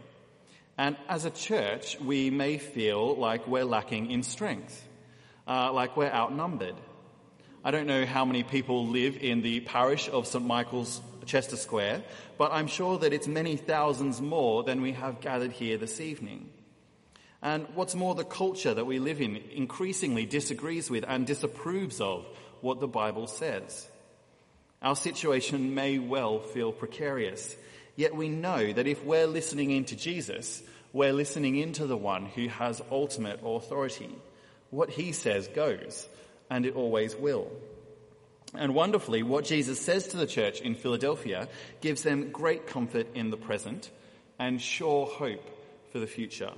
And 0.78 0.98
as 1.08 1.26
a 1.26 1.30
church, 1.30 2.00
we 2.00 2.30
may 2.30 2.58
feel 2.58 3.16
like 3.16 3.48
we're 3.48 3.66
lacking 3.66 4.10
in 4.10 4.24
strength, 4.24 4.88
uh, 5.48 5.72
like 5.72 5.96
we're 5.96 6.12
outnumbered. 6.12 6.76
I 7.64 7.72
don't 7.72 7.88
know 7.88 8.06
how 8.06 8.26
many 8.26 8.44
people 8.44 8.88
live 8.88 9.18
in 9.22 9.42
the 9.42 9.62
parish 9.62 10.10
of 10.10 10.28
St. 10.28 10.44
Michael's 10.44 11.00
Chester 11.26 11.56
Square, 11.56 12.04
but 12.38 12.52
I'm 12.52 12.68
sure 12.68 12.98
that 13.00 13.14
it's 13.14 13.28
many 13.28 13.56
thousands 13.56 14.20
more 14.20 14.64
than 14.64 14.82
we 14.82 14.94
have 14.94 15.22
gathered 15.22 15.52
here 15.52 15.78
this 15.78 16.02
evening. 16.02 16.50
And 17.42 17.68
what's 17.76 17.94
more, 17.94 18.16
the 18.16 18.24
culture 18.24 18.74
that 18.74 18.86
we 18.86 19.00
live 19.00 19.22
in 19.22 19.36
increasingly 19.36 20.26
disagrees 20.26 20.90
with 20.90 21.06
and 21.08 21.28
disapproves 21.28 22.02
of 22.02 22.26
what 22.62 22.80
the 22.80 22.88
Bible 22.88 23.28
says. 23.28 23.88
Our 24.82 24.96
situation 24.96 25.76
may 25.76 26.00
well 26.00 26.40
feel 26.40 26.72
precarious, 26.72 27.56
yet 27.96 28.16
we 28.16 28.30
know 28.30 28.72
that 28.74 28.88
if 28.88 29.04
we're 29.04 29.28
listening 29.28 29.72
into 29.72 29.96
Jesus, 29.96 30.62
we're 30.92 31.14
listening 31.14 31.56
into 31.56 31.88
the 31.88 31.98
one 31.98 32.26
who 32.26 32.48
has 32.48 32.82
ultimate 32.92 33.40
authority. 33.44 34.10
What 34.70 34.90
he 34.90 35.12
says 35.12 35.48
goes 35.48 36.08
and 36.50 36.66
it 36.66 36.76
always 36.76 37.16
will. 37.16 37.52
And 38.56 38.76
wonderfully, 38.76 39.24
what 39.24 39.46
Jesus 39.46 39.80
says 39.80 40.10
to 40.10 40.18
the 40.18 40.28
church 40.28 40.62
in 40.62 40.76
Philadelphia 40.76 41.48
gives 41.82 42.04
them 42.04 42.30
great 42.30 42.68
comfort 42.68 43.08
in 43.16 43.32
the 43.32 43.38
present 43.38 43.90
and 44.38 44.62
sure 44.62 45.08
hope 45.08 45.50
for 45.92 46.00
the 46.00 46.08
future. 46.08 46.52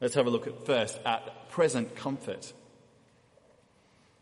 Let's 0.00 0.14
have 0.14 0.26
a 0.26 0.30
look 0.30 0.46
at 0.46 0.66
first 0.66 0.98
at 1.06 1.48
present 1.48 1.96
comfort. 1.96 2.52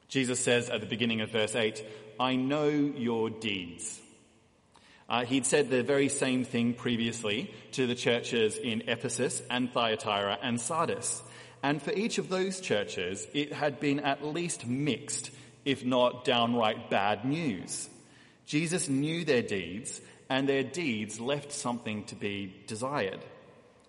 Jesus 0.09 0.39
says 0.39 0.71
at 0.71 0.81
the 0.81 0.87
beginning 0.87 1.21
of 1.21 1.31
verse 1.31 1.57
8, 1.57 1.85
I 2.21 2.37
know 2.37 2.69
your 2.69 3.31
deeds. 3.31 4.01
Uh, 5.09 5.25
he'd 5.25 5.47
said 5.47 5.71
the 5.71 5.83
very 5.83 6.09
same 6.09 6.45
thing 6.45 6.75
previously 6.75 7.53
to 7.73 7.87
the 7.87 7.95
churches 7.95 8.57
in 8.57 8.83
Ephesus 8.89 9.41
and 9.51 9.73
Thyatira 9.73 10.39
and 10.43 10.61
Sardis. 10.61 11.23
And 11.63 11.81
for 11.81 11.93
each 11.93 12.19
of 12.19 12.29
those 12.29 12.61
churches, 12.61 13.27
it 13.33 13.53
had 13.53 13.81
been 13.81 14.01
at 14.01 14.25
least 14.25 14.67
mixed, 14.67 15.31
if 15.65 15.85
not 15.85 16.25
downright 16.25 16.91
bad 16.91 17.25
news. 17.25 17.89
Jesus 18.47 18.89
knew 18.89 19.25
their 19.25 19.43
deeds, 19.43 20.01
and 20.29 20.49
their 20.49 20.65
deeds 20.65 21.21
left 21.21 21.53
something 21.53 22.05
to 22.05 22.15
be 22.15 22.55
desired. 22.67 23.25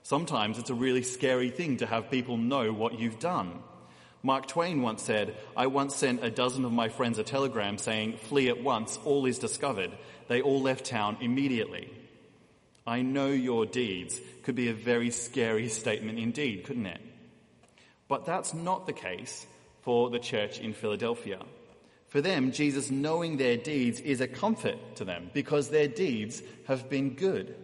Sometimes 0.04 0.58
it's 0.58 0.70
a 0.70 0.76
really 0.76 1.04
scary 1.04 1.50
thing 1.50 1.78
to 1.78 1.86
have 1.86 2.12
people 2.12 2.38
know 2.38 2.72
what 2.72 3.00
you've 3.00 3.20
done. 3.20 3.60
Mark 4.28 4.46
Twain 4.46 4.82
once 4.82 5.04
said, 5.04 5.38
I 5.56 5.68
once 5.68 5.96
sent 5.96 6.22
a 6.22 6.30
dozen 6.30 6.66
of 6.66 6.74
my 6.74 6.90
friends 6.90 7.18
a 7.18 7.24
telegram 7.24 7.78
saying, 7.78 8.18
flee 8.18 8.50
at 8.50 8.62
once, 8.62 9.00
all 9.06 9.26
is 9.26 9.40
discovered. 9.40 9.90
They 10.28 10.42
all 10.42 10.62
left 10.62 10.84
town 10.84 11.16
immediately. 11.22 11.90
I 12.86 13.04
know 13.04 13.28
your 13.28 13.66
deeds 13.66 14.20
could 14.44 14.56
be 14.56 14.68
a 14.68 14.74
very 14.74 15.12
scary 15.12 15.70
statement 15.70 16.20
indeed, 16.20 16.66
couldn't 16.66 16.88
it? 16.88 17.00
But 18.10 18.26
that's 18.26 18.54
not 18.54 18.86
the 18.86 18.92
case 18.92 19.48
for 19.84 20.10
the 20.10 20.20
church 20.20 20.60
in 20.60 20.74
Philadelphia. 20.74 21.40
For 22.10 22.20
them, 22.20 22.52
Jesus 22.52 22.92
knowing 22.92 23.38
their 23.38 23.56
deeds 23.56 24.02
is 24.02 24.20
a 24.20 24.28
comfort 24.28 24.98
to 24.98 25.06
them 25.06 25.32
because 25.34 25.70
their 25.70 25.88
deeds 25.88 26.44
have 26.66 26.90
been 26.90 27.12
good. 27.12 27.56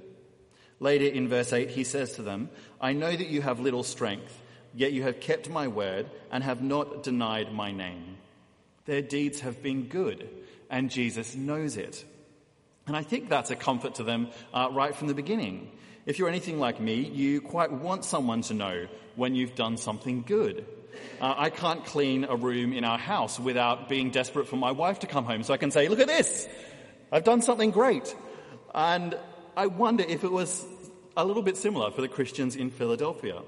Later 0.80 1.08
in 1.08 1.28
verse 1.28 1.52
8, 1.52 1.72
he 1.72 1.84
says 1.84 2.14
to 2.14 2.22
them, 2.22 2.50
I 2.80 2.94
know 2.94 3.14
that 3.14 3.28
you 3.28 3.42
have 3.42 3.60
little 3.60 3.84
strength, 3.84 4.40
yet 4.74 4.94
you 4.94 5.04
have 5.04 5.20
kept 5.20 5.50
my 5.50 5.68
word 5.68 6.10
and 6.32 6.44
have 6.44 6.62
not 6.62 7.04
denied 7.04 7.54
my 7.54 7.72
name. 7.72 8.18
Their 8.86 9.02
deeds 9.02 9.42
have 9.42 9.64
been 9.64 9.84
good, 9.84 10.28
and 10.70 10.90
Jesus 10.90 11.36
knows 11.36 11.78
it. 11.78 12.04
And 12.86 12.98
I 12.98 13.04
think 13.04 13.30
that's 13.30 13.52
a 13.52 13.56
comfort 13.56 13.96
to 13.96 14.04
them 14.04 14.30
uh, 14.54 14.70
right 14.72 14.94
from 14.94 15.08
the 15.08 15.14
beginning. 15.14 15.72
If 16.06 16.20
you're 16.20 16.28
anything 16.28 16.60
like 16.60 16.82
me, 16.82 16.96
you 16.96 17.40
quite 17.40 17.72
want 17.72 18.04
someone 18.04 18.42
to 18.44 18.54
know 18.54 18.88
when 19.16 19.36
you've 19.36 19.56
done 19.56 19.78
something 19.78 20.24
good. 20.24 20.66
Uh, 21.22 21.34
I 21.38 21.50
can't 21.50 21.86
clean 21.86 22.26
a 22.26 22.36
room 22.36 22.74
in 22.74 22.84
our 22.84 22.98
house 22.98 23.40
without 23.40 23.88
being 23.88 24.12
desperate 24.12 24.48
for 24.48 24.58
my 24.58 24.72
wife 24.72 25.00
to 25.00 25.08
come 25.08 25.24
home 25.24 25.44
so 25.44 25.54
I 25.54 25.58
can 25.58 25.72
say, 25.72 25.88
look 25.88 26.00
at 26.00 26.08
this! 26.08 26.48
I've 27.12 27.24
done 27.24 27.42
something 27.42 27.72
great. 27.72 28.14
And 28.76 29.18
I 29.56 29.68
wonder 29.68 30.04
if 30.04 30.24
it 30.24 30.32
was 30.32 30.66
a 31.16 31.24
little 31.24 31.44
bit 31.44 31.58
similar 31.58 31.92
for 31.92 32.02
the 32.02 32.08
Christians 32.08 32.56
in 32.56 32.70
Philadelphia. 32.70 33.42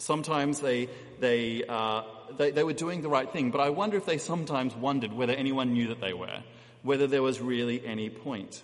Sometimes 0.00 0.60
they, 0.60 0.88
they, 1.18 1.62
uh, 1.68 2.04
they, 2.38 2.50
they 2.52 2.64
were 2.64 2.72
doing 2.72 3.02
the 3.02 3.10
right 3.10 3.30
thing, 3.30 3.50
but 3.50 3.60
I 3.60 3.68
wonder 3.68 3.98
if 3.98 4.06
they 4.06 4.16
sometimes 4.16 4.74
wondered 4.74 5.12
whether 5.12 5.34
anyone 5.34 5.74
knew 5.74 5.88
that 5.88 6.00
they 6.00 6.14
were, 6.14 6.42
whether 6.82 7.06
there 7.06 7.22
was 7.22 7.38
really 7.38 7.84
any 7.84 8.08
point. 8.08 8.62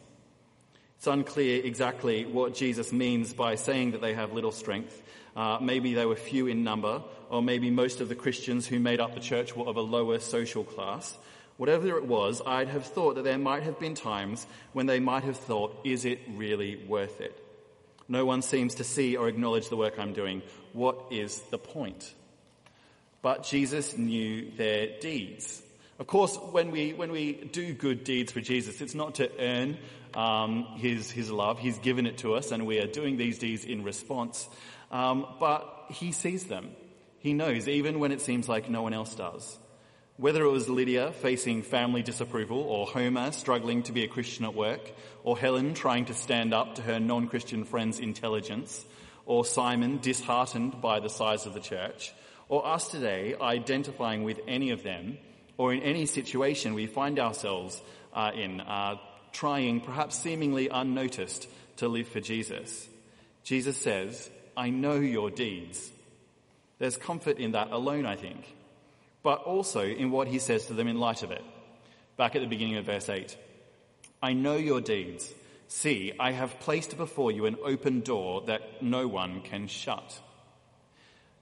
It's 0.97 1.07
unclear 1.07 1.63
exactly 1.63 2.25
what 2.25 2.55
Jesus 2.55 2.91
means 2.91 3.35
by 3.35 3.57
saying 3.57 3.91
that 3.91 4.01
they 4.01 4.15
have 4.15 4.33
little 4.33 4.51
strength. 4.51 5.03
Uh, 5.37 5.59
maybe 5.61 5.93
they 5.93 6.07
were 6.07 6.17
few 6.17 6.47
in 6.47 6.65
number, 6.65 7.03
or 7.29 7.43
maybe 7.43 7.71
most 7.71 8.01
of 8.01 8.09
the 8.09 8.15
Christians 8.15 8.67
who 8.67 8.79
made 8.81 8.99
up 8.99 9.13
the 9.13 9.21
church 9.21 9.55
were 9.55 9.67
of 9.67 9.77
a 9.77 9.83
lower 9.83 10.19
social 10.21 10.65
class. 10.65 11.19
Whatever 11.59 11.99
it 11.99 12.07
was, 12.07 12.41
I'd 12.47 12.69
have 12.69 12.87
thought 12.87 13.17
that 13.17 13.25
there 13.25 13.37
might 13.37 13.63
have 13.63 13.79
been 13.79 13.95
times 13.95 14.47
when 14.73 14.87
they 14.87 15.01
might 15.01 15.25
have 15.25 15.37
thought, 15.37 15.79
is 15.85 16.07
it 16.07 16.21
really 16.35 16.77
worth 16.89 17.21
it? 17.21 17.43
No 18.09 18.25
one 18.25 18.41
seems 18.41 18.77
to 18.77 18.85
see 18.85 19.17
or 19.17 19.29
acknowledge 19.29 19.69
the 19.69 19.77
work 19.77 19.99
I'm 19.99 20.13
doing. 20.13 20.43
What 20.77 21.07
is 21.11 21.41
the 21.51 21.57
point? 21.57 22.13
But 23.23 23.45
Jesus 23.45 23.97
knew 23.97 24.51
their 24.59 24.99
deeds. 25.01 25.63
Of 25.99 26.07
course, 26.07 26.37
when 26.37 26.71
we, 26.71 26.93
when 26.93 27.11
we 27.11 27.33
do 27.33 27.73
good 27.73 28.05
deeds 28.05 28.31
for 28.31 28.43
Jesus, 28.43 28.83
it's 28.83 28.95
not 28.95 29.15
to 29.15 29.31
earn 29.41 29.79
um, 30.13 30.67
his, 30.77 31.11
his 31.11 31.31
love. 31.31 31.59
He's 31.59 31.79
given 31.79 32.05
it 32.05 32.19
to 32.19 32.35
us 32.35 32.53
and 32.53 32.67
we 32.67 32.79
are 32.79 32.87
doing 32.87 33.17
these 33.17 33.39
deeds 33.39 33.65
in 33.65 33.85
response. 33.85 34.47
Um, 34.91 35.27
but 35.41 35.87
he 35.89 36.13
sees 36.13 36.45
them. 36.45 36.73
He 37.21 37.33
knows, 37.33 37.69
even 37.69 37.99
when 37.99 38.13
it 38.13 38.21
seems 38.21 38.47
like 38.47 38.69
no 38.69 38.83
one 38.83 38.93
else 38.93 39.15
does. 39.15 39.59
Whether 40.19 40.45
it 40.45 40.51
was 40.51 40.69
Lydia 40.69 41.11
facing 41.11 41.63
family 41.63 42.03
disapproval, 42.03 42.59
or 42.59 42.87
Homer 42.87 43.33
struggling 43.33 43.83
to 43.85 43.93
be 43.93 44.05
a 44.05 44.09
Christian 44.09 44.45
at 44.45 44.55
work, 44.55 44.93
or 45.25 45.39
Helen 45.39 45.73
trying 45.73 46.05
to 46.05 46.15
stand 46.15 46.53
up 46.53 46.75
to 46.75 46.83
her 46.83 47.01
non-Christian 47.01 47.65
friend's 47.65 47.99
intelligence, 47.99 48.85
or 49.27 49.45
Simon 49.45 49.99
disheartened 50.01 50.81
by 50.81 51.01
the 51.01 51.11
size 51.11 51.45
of 51.45 51.53
the 51.53 51.61
church, 51.61 52.15
or 52.49 52.67
us 52.67 52.89
today 52.89 53.35
identifying 53.41 54.23
with 54.23 54.41
any 54.47 54.71
of 54.71 54.83
them, 54.83 55.19
or 55.59 55.75
in 55.75 55.83
any 55.83 56.07
situation 56.07 56.75
we 56.75 56.87
find 56.87 57.19
ourselves 57.19 57.81
uh, 58.15 58.31
in, 58.35 58.61
uh, 58.61 58.97
trying, 59.33 59.81
perhaps 59.81 60.17
seemingly 60.17 60.69
unnoticed, 60.69 61.49
to 61.77 61.89
live 61.89 62.09
for 62.09 62.21
Jesus. 62.21 62.89
Jesus 63.43 63.77
says, 63.77 64.31
I 64.57 64.71
know 64.71 64.95
your 64.95 65.31
deeds. 65.31 65.91
There's 66.79 66.97
comfort 66.97 67.39
in 67.39 67.53
that 67.53 67.71
alone, 67.71 68.07
I 68.07 68.17
think, 68.17 68.45
but 69.23 69.43
also 69.43 69.83
in 69.83 70.11
what 70.11 70.29
he 70.29 70.39
says 70.39 70.67
to 70.67 70.75
them 70.75 70.89
in 70.89 70.99
light 70.99 71.23
of 71.23 71.31
it. 71.31 71.43
Back 72.17 72.37
at 72.37 72.43
the 72.43 72.49
beginning 72.49 72.77
of 72.77 72.87
verse 72.87 73.09
8. 73.09 73.37
I 74.23 74.33
know 74.33 74.57
your 74.57 74.81
deeds. 74.81 75.33
See, 75.69 76.13
I 76.19 76.33
have 76.33 76.61
placed 76.61 76.97
before 76.97 77.33
you 77.33 77.47
an 77.47 77.57
open 77.65 78.01
door 78.01 78.43
that 78.43 78.83
no 78.83 79.09
one 79.09 79.41
can 79.41 79.67
shut. 79.67 80.21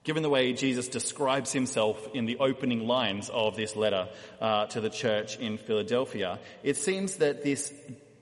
Given 0.02 0.22
the 0.22 0.30
way 0.30 0.52
Jesus 0.52 0.88
describes 0.88 1.52
himself 1.52 2.08
in 2.12 2.26
the 2.26 2.38
opening 2.38 2.86
lines 2.86 3.30
of 3.30 3.56
this 3.56 3.74
letter 3.74 4.08
uh, 4.40 4.66
to 4.66 4.80
the 4.80 4.90
church 4.90 5.38
in 5.38 5.56
Philadelphia, 5.56 6.38
it 6.62 6.76
seems 6.76 7.16
that 7.16 7.42
this 7.42 7.72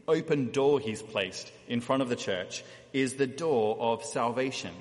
open 0.06 0.50
door 0.50 0.80
he's 0.80 1.02
placed 1.02 1.50
in 1.68 1.80
front 1.80 2.02
of 2.02 2.08
the 2.08 2.16
church 2.16 2.62
is 2.92 3.14
the 3.14 3.26
door 3.26 3.76
of 3.80 4.04
salvation. 4.04 4.74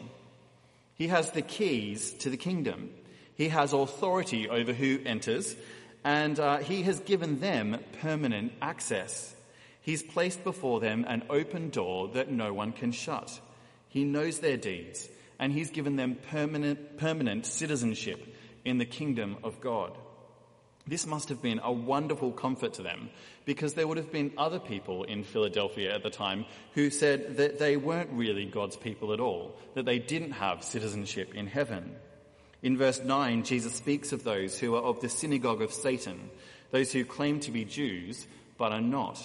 He 0.96 1.08
has 1.08 1.32
the 1.32 1.42
keys 1.42 2.14
to 2.20 2.30
the 2.30 2.38
kingdom. 2.38 2.92
He 3.36 3.50
has 3.50 3.74
authority 3.74 4.50
over 4.50 4.74
who 4.74 5.00
enters, 5.04 5.56
and 6.04 6.40
uh, 6.40 6.58
he 6.60 6.84
has 6.84 7.00
given 7.00 7.40
them 7.40 7.80
permanent 8.02 8.54
access. 8.62 9.36
He's 9.82 10.04
placed 10.04 10.44
before 10.44 10.80
them 10.80 11.06
an 11.08 11.24
open 11.30 11.70
door 11.70 12.10
that 12.10 12.32
no 12.32 12.54
one 12.54 12.72
can 12.72 12.92
shut. 12.92 13.40
He 13.90 14.04
knows 14.04 14.40
their 14.40 14.58
deeds 14.58 15.10
and 15.40 15.52
he's 15.52 15.72
given 15.72 15.96
them 15.96 16.18
permanent, 16.30 16.98
permanent 16.98 17.46
citizenship 17.46 18.36
in 18.64 18.78
the 18.78 18.86
kingdom 18.86 19.38
of 19.44 19.60
God. 19.60 19.98
This 20.88 21.06
must 21.06 21.30
have 21.30 21.42
been 21.42 21.60
a 21.64 21.72
wonderful 21.72 22.32
comfort 22.32 22.74
to 22.76 22.84
them 22.84 23.10
because 23.46 23.74
there 23.74 23.88
would 23.88 23.98
have 23.98 24.12
been 24.12 24.34
other 24.38 24.60
people 24.60 25.04
in 25.04 25.24
Philadelphia 25.24 25.94
at 25.94 26.04
the 26.04 26.10
time 26.10 26.46
who 26.74 26.90
said 26.90 27.38
that 27.38 27.60
they 27.60 27.76
weren't 27.78 28.12
really 28.12 28.46
God's 28.46 28.76
people 28.76 29.14
at 29.14 29.20
all, 29.20 29.56
that 29.74 29.86
they 29.86 30.00
didn't 30.00 30.32
have 30.32 30.64
citizenship 30.64 31.34
in 31.34 31.48
heaven. 31.48 31.96
In 32.62 32.78
verse 32.78 33.02
9, 33.02 33.44
Jesus 33.44 33.74
speaks 33.74 34.12
of 34.12 34.24
those 34.24 34.60
who 34.60 34.76
are 34.76 34.84
of 34.84 35.02
the 35.02 35.10
synagogue 35.10 35.62
of 35.62 35.74
Satan, 35.74 36.30
those 36.70 36.92
who 36.92 37.06
claim 37.06 37.40
to 37.42 37.52
be 37.52 37.66
Jews 37.66 38.28
but 38.58 38.72
are 38.72 38.82
not. 38.82 39.20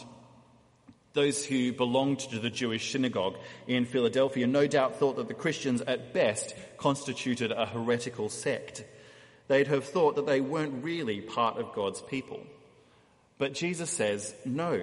Those 1.16 1.46
who 1.46 1.72
belonged 1.72 2.18
to 2.18 2.38
the 2.38 2.50
Jewish 2.50 2.92
synagogue 2.92 3.38
in 3.66 3.86
Philadelphia 3.86 4.46
no 4.46 4.66
doubt 4.66 4.96
thought 4.96 5.16
that 5.16 5.28
the 5.28 5.32
Christians 5.32 5.80
at 5.80 6.12
best 6.12 6.54
constituted 6.76 7.52
a 7.52 7.64
heretical 7.64 8.28
sect. 8.28 8.84
They'd 9.48 9.66
have 9.68 9.86
thought 9.86 10.16
that 10.16 10.26
they 10.26 10.42
weren't 10.42 10.84
really 10.84 11.22
part 11.22 11.56
of 11.56 11.72
God's 11.72 12.02
people. 12.02 12.42
But 13.38 13.54
Jesus 13.54 13.88
says, 13.88 14.34
no. 14.44 14.82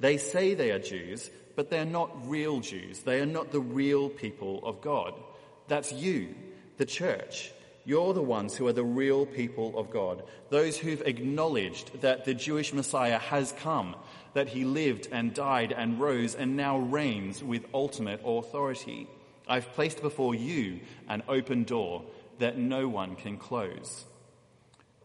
They 0.00 0.16
say 0.16 0.54
they 0.54 0.72
are 0.72 0.80
Jews, 0.80 1.30
but 1.54 1.70
they're 1.70 1.84
not 1.84 2.28
real 2.28 2.58
Jews. 2.58 3.02
They 3.02 3.20
are 3.20 3.26
not 3.26 3.52
the 3.52 3.60
real 3.60 4.08
people 4.08 4.66
of 4.66 4.80
God. 4.80 5.14
That's 5.68 5.92
you, 5.92 6.34
the 6.76 6.86
church. 6.86 7.52
You're 7.84 8.14
the 8.14 8.20
ones 8.20 8.56
who 8.56 8.66
are 8.66 8.72
the 8.72 8.82
real 8.82 9.26
people 9.26 9.78
of 9.78 9.92
God. 9.92 10.24
Those 10.50 10.76
who've 10.76 11.02
acknowledged 11.02 12.00
that 12.00 12.24
the 12.24 12.34
Jewish 12.34 12.72
Messiah 12.72 13.18
has 13.18 13.52
come, 13.60 13.94
that 14.34 14.48
he 14.48 14.64
lived 14.64 15.08
and 15.12 15.34
died 15.34 15.72
and 15.72 16.00
rose 16.00 16.34
and 16.34 16.56
now 16.56 16.78
reigns 16.78 17.42
with 17.42 17.66
ultimate 17.74 18.20
authority. 18.24 19.06
I've 19.46 19.72
placed 19.72 20.00
before 20.00 20.34
you 20.34 20.80
an 21.08 21.22
open 21.28 21.64
door 21.64 22.04
that 22.38 22.56
no 22.56 22.88
one 22.88 23.16
can 23.16 23.36
close. 23.36 24.04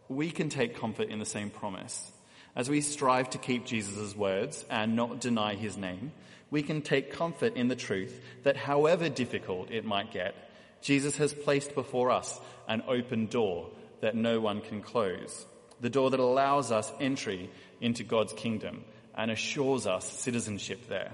We 0.07 0.31
can 0.31 0.49
take 0.49 0.79
comfort 0.79 1.09
in 1.09 1.19
the 1.19 1.25
same 1.25 1.49
promise. 1.49 2.11
As 2.55 2.69
we 2.69 2.81
strive 2.81 3.29
to 3.31 3.37
keep 3.37 3.65
Jesus' 3.65 4.15
words 4.15 4.65
and 4.69 4.95
not 4.95 5.19
deny 5.19 5.55
his 5.55 5.77
name, 5.77 6.11
we 6.49 6.63
can 6.63 6.81
take 6.81 7.11
comfort 7.11 7.55
in 7.55 7.67
the 7.67 7.75
truth 7.75 8.19
that 8.43 8.55
however 8.55 9.09
difficult 9.09 9.69
it 9.69 9.85
might 9.85 10.11
get, 10.11 10.33
Jesus 10.81 11.17
has 11.17 11.33
placed 11.33 11.75
before 11.75 12.09
us 12.09 12.39
an 12.67 12.83
open 12.87 13.27
door 13.27 13.69
that 14.01 14.15
no 14.15 14.39
one 14.39 14.61
can 14.61 14.81
close. 14.81 15.45
The 15.81 15.89
door 15.89 16.09
that 16.11 16.19
allows 16.19 16.71
us 16.71 16.91
entry 16.99 17.49
into 17.81 18.03
God's 18.03 18.33
kingdom 18.33 18.83
and 19.17 19.31
assures 19.31 19.87
us 19.87 20.09
citizenship 20.09 20.87
there. 20.87 21.11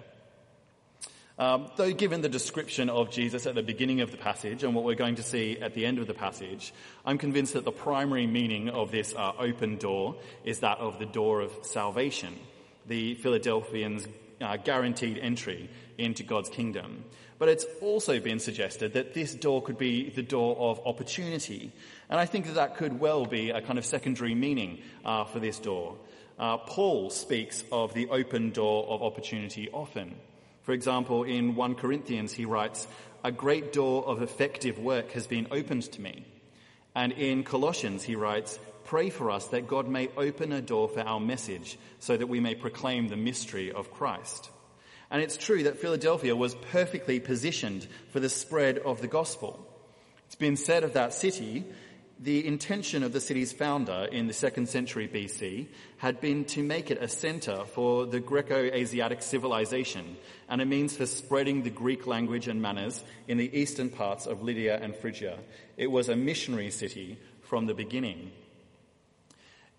Um, 1.40 1.72
though 1.78 1.92
given 1.92 2.22
the 2.22 2.30
description 2.30 2.92
of 2.92 3.10
Jesus 3.10 3.48
at 3.48 3.56
the 3.56 3.64
beginning 3.64 4.02
of 4.02 4.12
the 4.12 4.18
passage 4.18 4.64
and 4.64 4.76
what 4.76 4.84
we're 4.84 4.94
going 4.94 5.16
to 5.16 5.24
see 5.24 5.58
at 5.60 5.74
the 5.74 5.84
end 5.86 5.98
of 5.98 6.06
the 6.06 6.14
passage, 6.14 6.74
I'm 7.04 7.18
convinced 7.18 7.54
that 7.54 7.66
the 7.66 7.72
primary 7.72 8.28
meaning 8.28 8.70
of 8.70 8.92
this 8.92 9.16
uh, 9.16 9.32
open 9.40 9.78
door 9.78 10.18
is 10.44 10.60
that 10.60 10.78
of 10.78 11.00
the 11.00 11.08
door 11.08 11.42
of 11.42 11.52
salvation, 11.64 12.38
the 12.86 13.16
Philadelphians' 13.16 14.08
uh, 14.42 14.58
guaranteed 14.58 15.18
entry 15.18 15.72
into 15.98 16.22
God's 16.22 16.50
kingdom. 16.50 17.04
But 17.40 17.50
it's 17.50 17.66
also 17.82 18.20
been 18.20 18.40
suggested 18.40 18.94
that 18.94 19.16
this 19.16 19.34
door 19.34 19.64
could 19.64 19.80
be 19.80 20.12
the 20.12 20.22
door 20.22 20.56
of 20.56 20.86
opportunity. 20.86 21.72
And 22.10 22.20
I 22.20 22.26
think 22.26 22.46
that 22.46 22.56
that 22.56 22.78
could 22.78 23.00
well 23.00 23.26
be 23.26 23.50
a 23.50 23.62
kind 23.62 23.80
of 23.80 23.86
secondary 23.86 24.36
meaning 24.36 24.82
uh, 25.04 25.26
for 25.26 25.40
this 25.40 25.58
door. 25.58 25.98
Uh, 26.38 26.58
Paul 26.58 27.10
speaks 27.10 27.64
of 27.72 27.94
the 27.94 28.10
open 28.10 28.52
door 28.52 28.88
of 28.88 29.04
opportunity 29.04 29.70
often. 29.72 30.16
For 30.64 30.72
example, 30.72 31.24
in 31.24 31.56
1 31.56 31.76
Corinthians, 31.76 32.34
he 32.34 32.46
writes, 32.46 32.88
A 33.24 33.32
great 33.32 33.74
door 33.74 34.06
of 34.06 34.22
effective 34.22 34.80
work 34.80 35.12
has 35.12 35.28
been 35.28 35.48
opened 35.52 35.84
to 35.92 36.02
me. 36.02 36.26
And 36.96 37.12
in 37.14 37.44
Colossians, 37.44 38.04
he 38.04 38.16
writes, 38.16 38.60
Pray 38.86 39.10
for 39.10 39.32
us 39.32 39.48
that 39.48 39.68
God 39.68 39.88
may 39.88 40.10
open 40.18 40.52
a 40.52 40.62
door 40.62 40.90
for 40.90 41.02
our 41.02 41.20
message 41.20 41.78
so 42.00 42.18
that 42.18 42.28
we 42.28 42.40
may 42.40 42.56
proclaim 42.56 43.08
the 43.08 43.18
mystery 43.18 43.72
of 43.72 43.92
Christ. 43.94 44.50
And 45.10 45.22
it's 45.22 45.38
true 45.38 45.64
that 45.64 45.80
Philadelphia 45.80 46.36
was 46.36 46.56
perfectly 46.56 47.20
positioned 47.20 47.88
for 48.12 48.20
the 48.20 48.30
spread 48.30 48.80
of 48.80 49.00
the 49.00 49.08
gospel. 49.08 49.66
It's 50.26 50.36
been 50.36 50.58
said 50.58 50.84
of 50.84 50.94
that 50.94 51.14
city 51.14 51.64
the 52.24 52.48
intention 52.48 53.04
of 53.04 53.12
the 53.12 53.20
city's 53.20 53.52
founder 53.52 54.08
in 54.10 54.28
the 54.28 54.34
second 54.34 54.70
century 54.70 55.10
BC 55.10 55.68
had 55.98 56.22
been 56.22 56.46
to 56.46 56.64
make 56.64 56.90
it 56.90 56.98
a 57.02 57.08
center 57.08 57.66
for 57.66 58.06
the 58.06 58.22
Greco-Asiatic 58.22 59.22
civilization 59.22 60.16
and 60.48 60.62
a 60.62 60.66
means 60.66 60.96
for 60.96 61.06
spreading 61.06 61.64
the 61.64 61.70
Greek 61.70 62.08
language 62.08 62.48
and 62.48 62.62
manners 62.62 63.04
in 63.28 63.38
the 63.38 63.54
eastern 63.58 63.90
parts 63.90 64.26
of 64.26 64.42
Lydia 64.42 64.80
and 64.82 64.96
Phrygia. 64.96 65.38
It 65.76 65.92
was 65.92 66.08
a 66.08 66.16
missionary 66.16 66.72
city 66.72 67.20
from 67.42 67.66
the 67.66 67.74
beginning. 67.74 68.32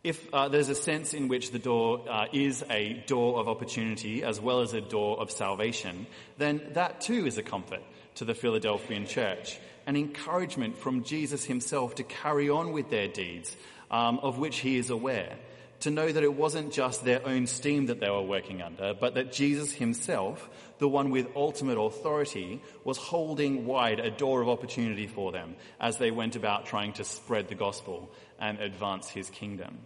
If 0.03 0.29
uh, 0.35 0.49
there's 0.49 0.69
a 0.69 0.75
sense 0.75 1.15
in 1.15 1.29
which 1.29 1.51
the 1.51 1.59
door 1.59 2.05
uh, 2.07 2.27
is 2.31 2.63
a 2.69 3.03
door 3.07 3.41
of 3.41 3.49
opportunity 3.49 4.23
as 4.23 4.39
well 4.39 4.61
as 4.61 4.75
a 4.75 4.83
door 4.83 5.19
of 5.19 5.31
salvation, 5.31 6.07
then 6.37 6.61
that 6.75 7.01
too 7.01 7.27
is 7.27 7.39
a 7.39 7.43
comfort 7.43 7.83
to 8.17 8.27
the 8.27 8.35
Philadelphian 8.35 9.07
church 9.07 9.59
an 9.87 9.97
encouragement 9.97 10.79
from 10.79 11.05
Jesus 11.05 11.45
himself 11.45 11.97
to 11.97 12.05
carry 12.05 12.49
on 12.51 12.73
with 12.73 12.91
their 12.91 13.09
deeds, 13.09 13.57
um, 13.91 14.19
of 14.21 14.39
which 14.39 14.59
he 14.59 14.77
is 14.77 14.91
aware. 14.91 15.37
To 15.81 15.91
know 15.91 16.11
that 16.11 16.23
it 16.23 16.35
wasn't 16.35 16.73
just 16.73 17.05
their 17.05 17.27
own 17.27 17.47
steam 17.47 17.87
that 17.87 18.01
they 18.01 18.09
were 18.09 18.23
working 18.23 18.63
under, 18.63 18.95
but 18.95 19.15
that 19.15 19.33
Jesus 19.33 19.73
himself, 19.73 20.49
the 20.79 20.89
one 20.89 21.11
with 21.11 21.37
ultimate 21.37 21.79
authority, 21.79 22.63
was 22.85 22.97
holding 22.97 23.67
wide 23.67 24.01
a 24.01 24.11
door 24.11 24.41
of 24.41 24.49
opportunity 24.49 25.07
for 25.07 25.31
them 25.33 25.57
as 25.79 25.99
they 25.99 26.11
went 26.11 26.37
about 26.37 26.67
trying 26.67 26.95
to 26.95 27.05
spread 27.05 27.49
the 27.49 27.55
gospel 27.55 28.11
and 28.39 28.61
advance 28.61 29.09
his 29.09 29.29
kingdom. 29.29 29.79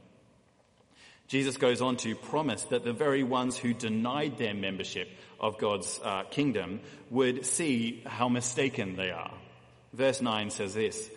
Jesus 1.27 1.59
goes 1.59 1.83
on 1.83 1.97
to 1.99 2.15
promise 2.15 2.65
that 2.65 2.85
the 2.85 2.93
very 2.95 3.23
ones 3.23 3.57
who 3.57 3.75
denied 3.75 4.39
their 4.39 4.55
membership 4.55 5.11
of 5.39 5.59
God's 5.59 6.01
uh, 6.03 6.23
kingdom 6.25 6.81
would 7.11 7.45
see 7.45 8.03
how 8.07 8.31
mistaken 8.31 8.97
they 8.97 9.11
are. 9.11 9.35
Verse 9.92 10.20
9 10.20 10.51
says 10.51 10.74
this, 10.74 11.11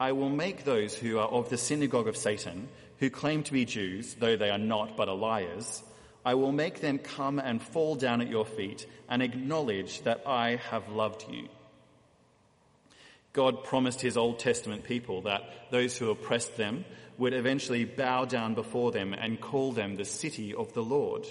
I 0.00 0.12
will 0.12 0.30
make 0.30 0.64
those 0.64 0.94
who 0.94 1.18
are 1.18 1.28
of 1.28 1.50
the 1.50 1.58
synagogue 1.58 2.08
of 2.08 2.16
Satan, 2.16 2.68
who 2.98 3.10
claim 3.10 3.42
to 3.44 3.52
be 3.52 3.64
Jews, 3.64 4.14
though 4.14 4.36
they 4.36 4.50
are 4.50 4.58
not 4.58 4.96
but 4.96 5.08
are 5.08 5.16
liars, 5.16 5.82
I 6.24 6.34
will 6.34 6.52
make 6.52 6.80
them 6.80 6.98
come 6.98 7.38
and 7.38 7.62
fall 7.62 7.94
down 7.94 8.20
at 8.20 8.28
your 8.28 8.44
feet 8.44 8.86
and 9.08 9.22
acknowledge 9.22 10.02
that 10.02 10.22
I 10.26 10.56
have 10.70 10.88
loved 10.90 11.24
you. 11.30 11.48
God 13.32 13.64
promised 13.64 14.00
his 14.00 14.16
Old 14.16 14.38
Testament 14.38 14.84
people 14.84 15.22
that 15.22 15.70
those 15.70 15.96
who 15.96 16.10
oppressed 16.10 16.56
them 16.56 16.84
would 17.18 17.34
eventually 17.34 17.84
bow 17.84 18.24
down 18.24 18.54
before 18.54 18.92
them 18.92 19.12
and 19.12 19.40
call 19.40 19.72
them 19.72 19.96
the 19.96 20.04
city 20.04 20.54
of 20.54 20.72
the 20.72 20.82
Lord. 20.82 21.26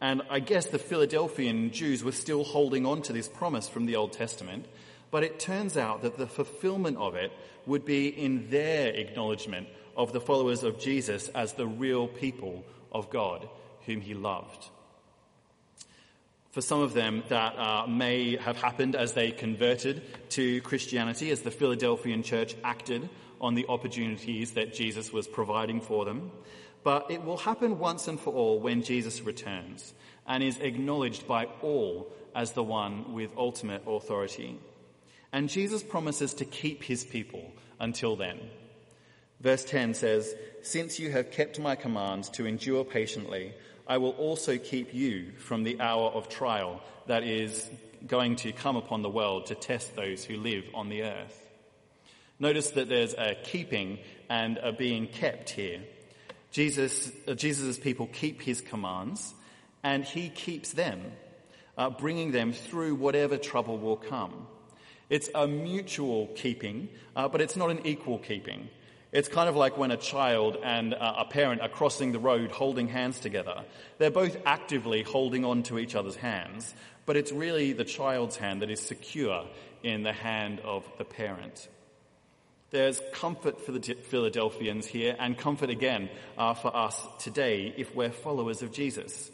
And 0.00 0.22
I 0.30 0.40
guess 0.40 0.66
the 0.66 0.78
Philadelphian 0.78 1.70
Jews 1.70 2.04
were 2.04 2.12
still 2.12 2.44
holding 2.44 2.86
on 2.86 3.02
to 3.02 3.12
this 3.12 3.28
promise 3.28 3.68
from 3.68 3.86
the 3.86 3.96
Old 3.96 4.12
Testament 4.12 4.66
but 5.14 5.22
it 5.22 5.38
turns 5.38 5.76
out 5.76 6.02
that 6.02 6.18
the 6.18 6.26
fulfillment 6.26 6.96
of 6.96 7.14
it 7.14 7.30
would 7.66 7.84
be 7.84 8.08
in 8.08 8.50
their 8.50 8.88
acknowledgement 8.88 9.68
of 9.96 10.12
the 10.12 10.20
followers 10.20 10.64
of 10.64 10.76
Jesus 10.76 11.28
as 11.28 11.52
the 11.52 11.68
real 11.68 12.08
people 12.08 12.64
of 12.90 13.10
God 13.10 13.48
whom 13.86 14.00
he 14.00 14.12
loved. 14.12 14.70
For 16.50 16.60
some 16.60 16.80
of 16.80 16.94
them, 16.94 17.22
that 17.28 17.56
uh, 17.56 17.86
may 17.86 18.38
have 18.38 18.56
happened 18.56 18.96
as 18.96 19.12
they 19.12 19.30
converted 19.30 20.02
to 20.30 20.60
Christianity, 20.62 21.30
as 21.30 21.42
the 21.42 21.52
Philadelphian 21.52 22.24
church 22.24 22.56
acted 22.64 23.08
on 23.40 23.54
the 23.54 23.66
opportunities 23.68 24.54
that 24.54 24.74
Jesus 24.74 25.12
was 25.12 25.28
providing 25.28 25.80
for 25.80 26.04
them. 26.04 26.32
But 26.82 27.08
it 27.12 27.22
will 27.22 27.36
happen 27.36 27.78
once 27.78 28.08
and 28.08 28.18
for 28.18 28.34
all 28.34 28.58
when 28.58 28.82
Jesus 28.82 29.22
returns 29.22 29.94
and 30.26 30.42
is 30.42 30.58
acknowledged 30.58 31.28
by 31.28 31.44
all 31.62 32.08
as 32.34 32.50
the 32.50 32.64
one 32.64 33.14
with 33.14 33.30
ultimate 33.36 33.84
authority. 33.86 34.58
And 35.34 35.48
Jesus 35.48 35.82
promises 35.82 36.34
to 36.34 36.44
keep 36.44 36.84
his 36.84 37.02
people 37.02 37.50
until 37.80 38.14
then. 38.14 38.38
Verse 39.40 39.64
10 39.64 39.94
says, 39.94 40.32
Since 40.62 41.00
you 41.00 41.10
have 41.10 41.32
kept 41.32 41.58
my 41.58 41.74
commands 41.74 42.30
to 42.30 42.46
endure 42.46 42.84
patiently, 42.84 43.52
I 43.88 43.98
will 43.98 44.12
also 44.12 44.58
keep 44.58 44.94
you 44.94 45.32
from 45.38 45.64
the 45.64 45.80
hour 45.80 46.10
of 46.10 46.28
trial 46.28 46.80
that 47.08 47.24
is 47.24 47.68
going 48.06 48.36
to 48.36 48.52
come 48.52 48.76
upon 48.76 49.02
the 49.02 49.10
world 49.10 49.46
to 49.46 49.56
test 49.56 49.96
those 49.96 50.24
who 50.24 50.36
live 50.36 50.66
on 50.72 50.88
the 50.88 51.02
earth. 51.02 51.50
Notice 52.38 52.70
that 52.70 52.88
there's 52.88 53.14
a 53.14 53.34
keeping 53.42 53.98
and 54.30 54.58
a 54.58 54.72
being 54.72 55.08
kept 55.08 55.50
here. 55.50 55.80
Jesus, 56.52 57.10
uh, 57.26 57.34
Jesus' 57.34 57.76
people 57.76 58.06
keep 58.06 58.40
his 58.40 58.60
commands 58.60 59.34
and 59.82 60.04
he 60.04 60.28
keeps 60.28 60.74
them, 60.74 61.00
uh, 61.76 61.90
bringing 61.90 62.30
them 62.30 62.52
through 62.52 62.94
whatever 62.94 63.36
trouble 63.36 63.78
will 63.78 63.96
come. 63.96 64.46
It's 65.10 65.28
a 65.34 65.46
mutual 65.46 66.28
keeping, 66.34 66.88
uh, 67.14 67.28
but 67.28 67.40
it's 67.40 67.56
not 67.56 67.70
an 67.70 67.86
equal 67.86 68.18
keeping. 68.18 68.68
It's 69.12 69.28
kind 69.28 69.48
of 69.48 69.54
like 69.54 69.78
when 69.78 69.92
a 69.92 69.96
child 69.96 70.56
and 70.62 70.92
uh, 70.92 71.14
a 71.18 71.24
parent 71.24 71.60
are 71.60 71.68
crossing 71.68 72.10
the 72.10 72.18
road 72.18 72.50
holding 72.50 72.88
hands 72.88 73.20
together. 73.20 73.64
They're 73.98 74.10
both 74.10 74.36
actively 74.44 75.02
holding 75.02 75.44
on 75.44 75.62
to 75.64 75.78
each 75.78 75.94
other's 75.94 76.16
hands, 76.16 76.74
but 77.06 77.16
it's 77.16 77.30
really 77.30 77.72
the 77.72 77.84
child's 77.84 78.36
hand 78.36 78.62
that 78.62 78.70
is 78.70 78.80
secure 78.80 79.46
in 79.84 80.02
the 80.02 80.12
hand 80.12 80.60
of 80.64 80.84
the 80.98 81.04
parent. 81.04 81.68
There's 82.70 83.00
comfort 83.12 83.60
for 83.60 83.70
the 83.70 83.80
Philadelphians 83.80 84.84
here 84.84 85.14
and 85.16 85.38
comfort 85.38 85.70
again 85.70 86.08
uh, 86.36 86.54
for 86.54 86.74
us 86.74 87.00
today 87.20 87.72
if 87.76 87.94
we're 87.94 88.10
followers 88.10 88.62
of 88.62 88.72
Jesus. 88.72 89.30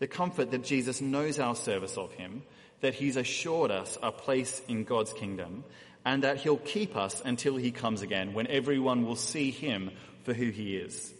The 0.00 0.06
comfort 0.06 0.50
that 0.50 0.64
Jesus 0.64 1.00
knows 1.00 1.38
our 1.38 1.54
service 1.54 1.96
of 1.96 2.12
him 2.12 2.42
that 2.84 2.94
he's 2.94 3.16
assured 3.16 3.70
us 3.70 3.96
a 4.02 4.12
place 4.12 4.60
in 4.68 4.84
God's 4.84 5.14
kingdom 5.14 5.64
and 6.04 6.22
that 6.22 6.36
he'll 6.36 6.58
keep 6.58 6.96
us 6.96 7.22
until 7.24 7.56
he 7.56 7.70
comes 7.70 8.02
again 8.02 8.34
when 8.34 8.46
everyone 8.46 9.06
will 9.06 9.16
see 9.16 9.50
him 9.50 9.90
for 10.24 10.34
who 10.34 10.50
he 10.50 10.76
is. 10.76 11.10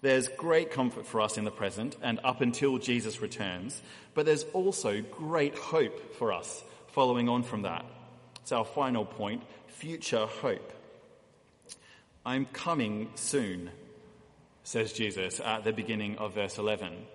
There's 0.00 0.26
great 0.26 0.72
comfort 0.72 1.06
for 1.06 1.20
us 1.20 1.38
in 1.38 1.44
the 1.44 1.52
present 1.52 1.96
and 2.02 2.18
up 2.24 2.40
until 2.40 2.78
Jesus 2.78 3.22
returns, 3.22 3.80
but 4.14 4.26
there's 4.26 4.42
also 4.52 5.00
great 5.02 5.56
hope 5.56 6.16
for 6.16 6.32
us 6.32 6.64
following 6.88 7.28
on 7.28 7.44
from 7.44 7.62
that. 7.62 7.84
It's 8.40 8.50
our 8.50 8.64
final 8.64 9.04
point, 9.04 9.44
future 9.68 10.26
hope. 10.26 10.72
I'm 12.26 12.46
coming 12.46 13.10
soon, 13.14 13.70
says 14.64 14.92
Jesus 14.92 15.38
at 15.38 15.62
the 15.62 15.72
beginning 15.72 16.18
of 16.18 16.34
verse 16.34 16.58
11. 16.58 17.06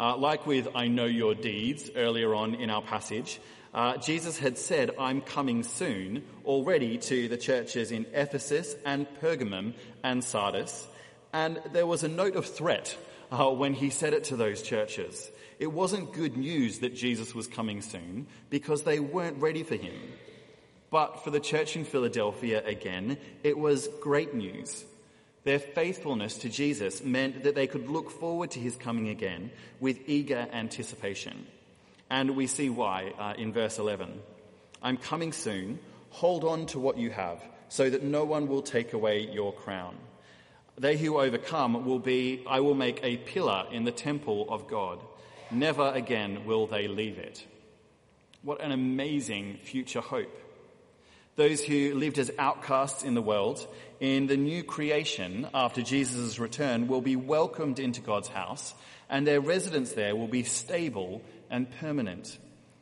Uh, 0.00 0.16
like 0.16 0.46
with 0.46 0.66
I 0.74 0.88
know 0.88 1.04
your 1.04 1.34
deeds 1.34 1.90
earlier 1.94 2.34
on 2.34 2.54
in 2.54 2.70
our 2.70 2.80
passage, 2.80 3.38
uh, 3.74 3.98
Jesus 3.98 4.38
had 4.38 4.56
said, 4.56 4.92
I'm 4.98 5.20
coming 5.20 5.62
soon 5.62 6.24
already 6.46 6.96
to 6.96 7.28
the 7.28 7.36
churches 7.36 7.92
in 7.92 8.06
Ephesus 8.14 8.74
and 8.86 9.06
Pergamum 9.20 9.74
and 10.02 10.24
Sardis. 10.24 10.88
And 11.34 11.60
there 11.74 11.86
was 11.86 12.02
a 12.02 12.08
note 12.08 12.34
of 12.34 12.46
threat 12.46 12.96
uh, 13.30 13.50
when 13.50 13.74
he 13.74 13.90
said 13.90 14.14
it 14.14 14.24
to 14.24 14.36
those 14.36 14.62
churches. 14.62 15.30
It 15.58 15.70
wasn't 15.70 16.14
good 16.14 16.34
news 16.34 16.78
that 16.78 16.94
Jesus 16.94 17.34
was 17.34 17.46
coming 17.46 17.82
soon 17.82 18.26
because 18.48 18.84
they 18.84 19.00
weren't 19.00 19.36
ready 19.36 19.64
for 19.64 19.76
him. 19.76 19.92
But 20.90 21.22
for 21.24 21.30
the 21.30 21.40
church 21.40 21.76
in 21.76 21.84
Philadelphia 21.84 22.66
again, 22.66 23.18
it 23.44 23.58
was 23.58 23.86
great 24.00 24.32
news. 24.32 24.82
Their 25.44 25.58
faithfulness 25.58 26.38
to 26.38 26.48
Jesus 26.48 27.02
meant 27.02 27.44
that 27.44 27.54
they 27.54 27.66
could 27.66 27.88
look 27.88 28.10
forward 28.10 28.50
to 28.52 28.60
his 28.60 28.76
coming 28.76 29.08
again 29.08 29.50
with 29.80 29.98
eager 30.06 30.46
anticipation. 30.52 31.46
And 32.10 32.36
we 32.36 32.46
see 32.46 32.68
why 32.68 33.12
uh, 33.18 33.34
in 33.38 33.52
verse 33.52 33.78
11. 33.78 34.20
I'm 34.82 34.96
coming 34.96 35.32
soon. 35.32 35.78
Hold 36.10 36.44
on 36.44 36.66
to 36.66 36.78
what 36.78 36.98
you 36.98 37.10
have 37.10 37.42
so 37.68 37.88
that 37.88 38.02
no 38.02 38.24
one 38.24 38.48
will 38.48 38.62
take 38.62 38.92
away 38.92 39.20
your 39.20 39.52
crown. 39.52 39.96
They 40.76 40.96
who 40.96 41.18
overcome 41.18 41.84
will 41.84 41.98
be, 41.98 42.42
I 42.46 42.60
will 42.60 42.74
make 42.74 43.00
a 43.02 43.16
pillar 43.18 43.66
in 43.70 43.84
the 43.84 43.92
temple 43.92 44.46
of 44.48 44.66
God. 44.66 44.98
Never 45.50 45.92
again 45.94 46.44
will 46.44 46.66
they 46.66 46.88
leave 46.88 47.18
it. 47.18 47.46
What 48.42 48.60
an 48.60 48.72
amazing 48.72 49.58
future 49.62 50.00
hope. 50.00 50.36
Those 51.36 51.62
who 51.62 51.94
lived 51.94 52.18
as 52.18 52.30
outcasts 52.38 53.02
in 53.02 53.14
the 53.14 53.22
world, 53.22 53.66
in 53.98 54.26
the 54.26 54.36
new 54.36 54.62
creation 54.62 55.48
after 55.54 55.82
Jesus' 55.82 56.38
return, 56.38 56.88
will 56.88 57.00
be 57.00 57.16
welcomed 57.16 57.78
into 57.78 58.00
God's 58.00 58.28
house, 58.28 58.74
and 59.08 59.26
their 59.26 59.40
residence 59.40 59.92
there 59.92 60.16
will 60.16 60.28
be 60.28 60.42
stable 60.42 61.22
and 61.50 61.70
permanent. 61.78 62.38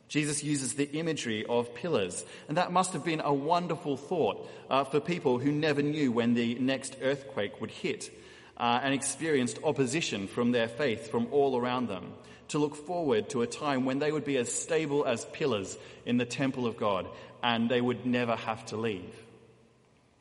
Jesus 0.09 0.43
uses 0.43 0.73
the 0.73 0.91
imagery 0.91 1.45
of 1.45 1.75
pillars, 1.75 2.25
and 2.47 2.57
that 2.57 2.71
must 2.71 2.93
have 2.93 3.05
been 3.05 3.21
a 3.21 3.33
wonderful 3.33 3.95
thought 3.95 4.49
uh, 4.69 4.83
for 4.83 4.99
people 4.99 5.37
who 5.37 5.51
never 5.51 5.83
knew 5.83 6.11
when 6.11 6.33
the 6.33 6.55
next 6.55 6.97
earthquake 7.01 7.61
would 7.61 7.71
hit 7.71 8.09
uh, 8.57 8.79
and 8.83 8.93
experienced 8.93 9.59
opposition 9.63 10.27
from 10.27 10.51
their 10.51 10.67
faith 10.67 11.11
from 11.11 11.27
all 11.31 11.57
around 11.57 11.87
them. 11.87 12.11
To 12.49 12.59
look 12.59 12.75
forward 12.75 13.29
to 13.29 13.41
a 13.41 13.47
time 13.47 13.85
when 13.85 13.99
they 13.99 14.11
would 14.11 14.25
be 14.25 14.37
as 14.37 14.51
stable 14.51 15.05
as 15.05 15.25
pillars 15.25 15.77
in 16.05 16.17
the 16.17 16.25
temple 16.25 16.65
of 16.65 16.77
God 16.77 17.07
and 17.41 17.69
they 17.69 17.81
would 17.81 18.05
never 18.05 18.35
have 18.35 18.65
to 18.67 18.77
leave. 18.77 19.13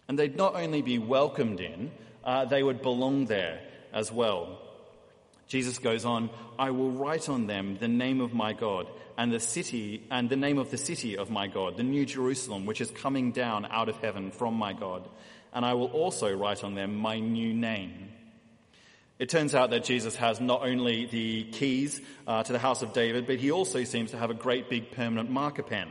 And 0.08 0.18
they'd 0.18 0.36
not 0.36 0.54
only 0.54 0.82
be 0.82 0.98
welcomed 0.98 1.60
in, 1.60 1.90
uh, 2.24 2.44
they 2.44 2.62
would 2.62 2.82
belong 2.82 3.26
there 3.26 3.60
as 3.92 4.12
well. 4.12 4.58
Jesus 5.46 5.78
goes 5.78 6.04
on, 6.04 6.28
I 6.58 6.70
will 6.70 6.90
write 6.90 7.28
on 7.28 7.46
them 7.46 7.78
the 7.80 7.88
name 7.88 8.20
of 8.20 8.34
my 8.34 8.52
God 8.52 8.86
and 9.16 9.32
the 9.32 9.40
city 9.40 10.06
and 10.10 10.28
the 10.28 10.36
name 10.36 10.58
of 10.58 10.70
the 10.70 10.76
city 10.76 11.16
of 11.16 11.30
my 11.30 11.46
God, 11.46 11.76
the 11.76 11.82
new 11.82 12.04
Jerusalem, 12.04 12.66
which 12.66 12.80
is 12.80 12.90
coming 12.90 13.32
down 13.32 13.66
out 13.70 13.88
of 13.88 13.96
heaven 13.96 14.30
from 14.30 14.54
my 14.54 14.74
God. 14.74 15.08
And 15.52 15.64
I 15.64 15.74
will 15.74 15.86
also 15.86 16.34
write 16.36 16.62
on 16.62 16.74
them 16.74 16.96
my 16.96 17.18
new 17.18 17.54
name. 17.54 18.10
It 19.18 19.28
turns 19.28 19.54
out 19.54 19.70
that 19.70 19.84
Jesus 19.84 20.14
has 20.16 20.40
not 20.40 20.62
only 20.62 21.06
the 21.06 21.44
keys 21.44 22.00
uh, 22.26 22.44
to 22.44 22.52
the 22.52 22.58
house 22.58 22.82
of 22.82 22.92
David, 22.92 23.26
but 23.26 23.38
he 23.38 23.50
also 23.50 23.82
seems 23.82 24.12
to 24.12 24.18
have 24.18 24.30
a 24.30 24.34
great 24.34 24.70
big 24.70 24.92
permanent 24.92 25.28
marker 25.28 25.64
pen. 25.64 25.88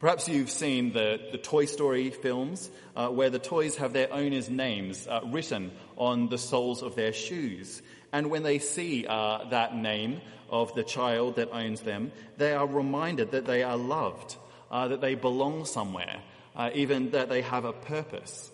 Perhaps 0.00 0.28
you've 0.28 0.50
seen 0.50 0.92
the, 0.92 1.18
the 1.30 1.38
Toy 1.38 1.64
Story 1.64 2.10
films 2.10 2.68
uh, 2.96 3.08
where 3.08 3.30
the 3.30 3.38
toys 3.38 3.76
have 3.76 3.92
their 3.92 4.12
owners' 4.12 4.50
names 4.50 5.06
uh, 5.06 5.20
written 5.26 5.70
on 5.96 6.28
the 6.28 6.38
soles 6.38 6.82
of 6.82 6.96
their 6.96 7.12
shoes. 7.12 7.80
And 8.12 8.28
when 8.28 8.42
they 8.42 8.58
see 8.58 9.06
uh, 9.06 9.44
that 9.50 9.76
name 9.76 10.20
of 10.50 10.74
the 10.74 10.82
child 10.82 11.36
that 11.36 11.52
owns 11.52 11.80
them, 11.80 12.12
they 12.36 12.52
are 12.52 12.66
reminded 12.66 13.30
that 13.30 13.46
they 13.46 13.62
are 13.62 13.76
loved, 13.76 14.36
uh, 14.70 14.88
that 14.88 15.00
they 15.00 15.14
belong 15.14 15.64
somewhere, 15.64 16.20
uh, 16.56 16.70
even 16.74 17.12
that 17.12 17.30
they 17.30 17.40
have 17.40 17.64
a 17.64 17.72
purpose. 17.72 18.50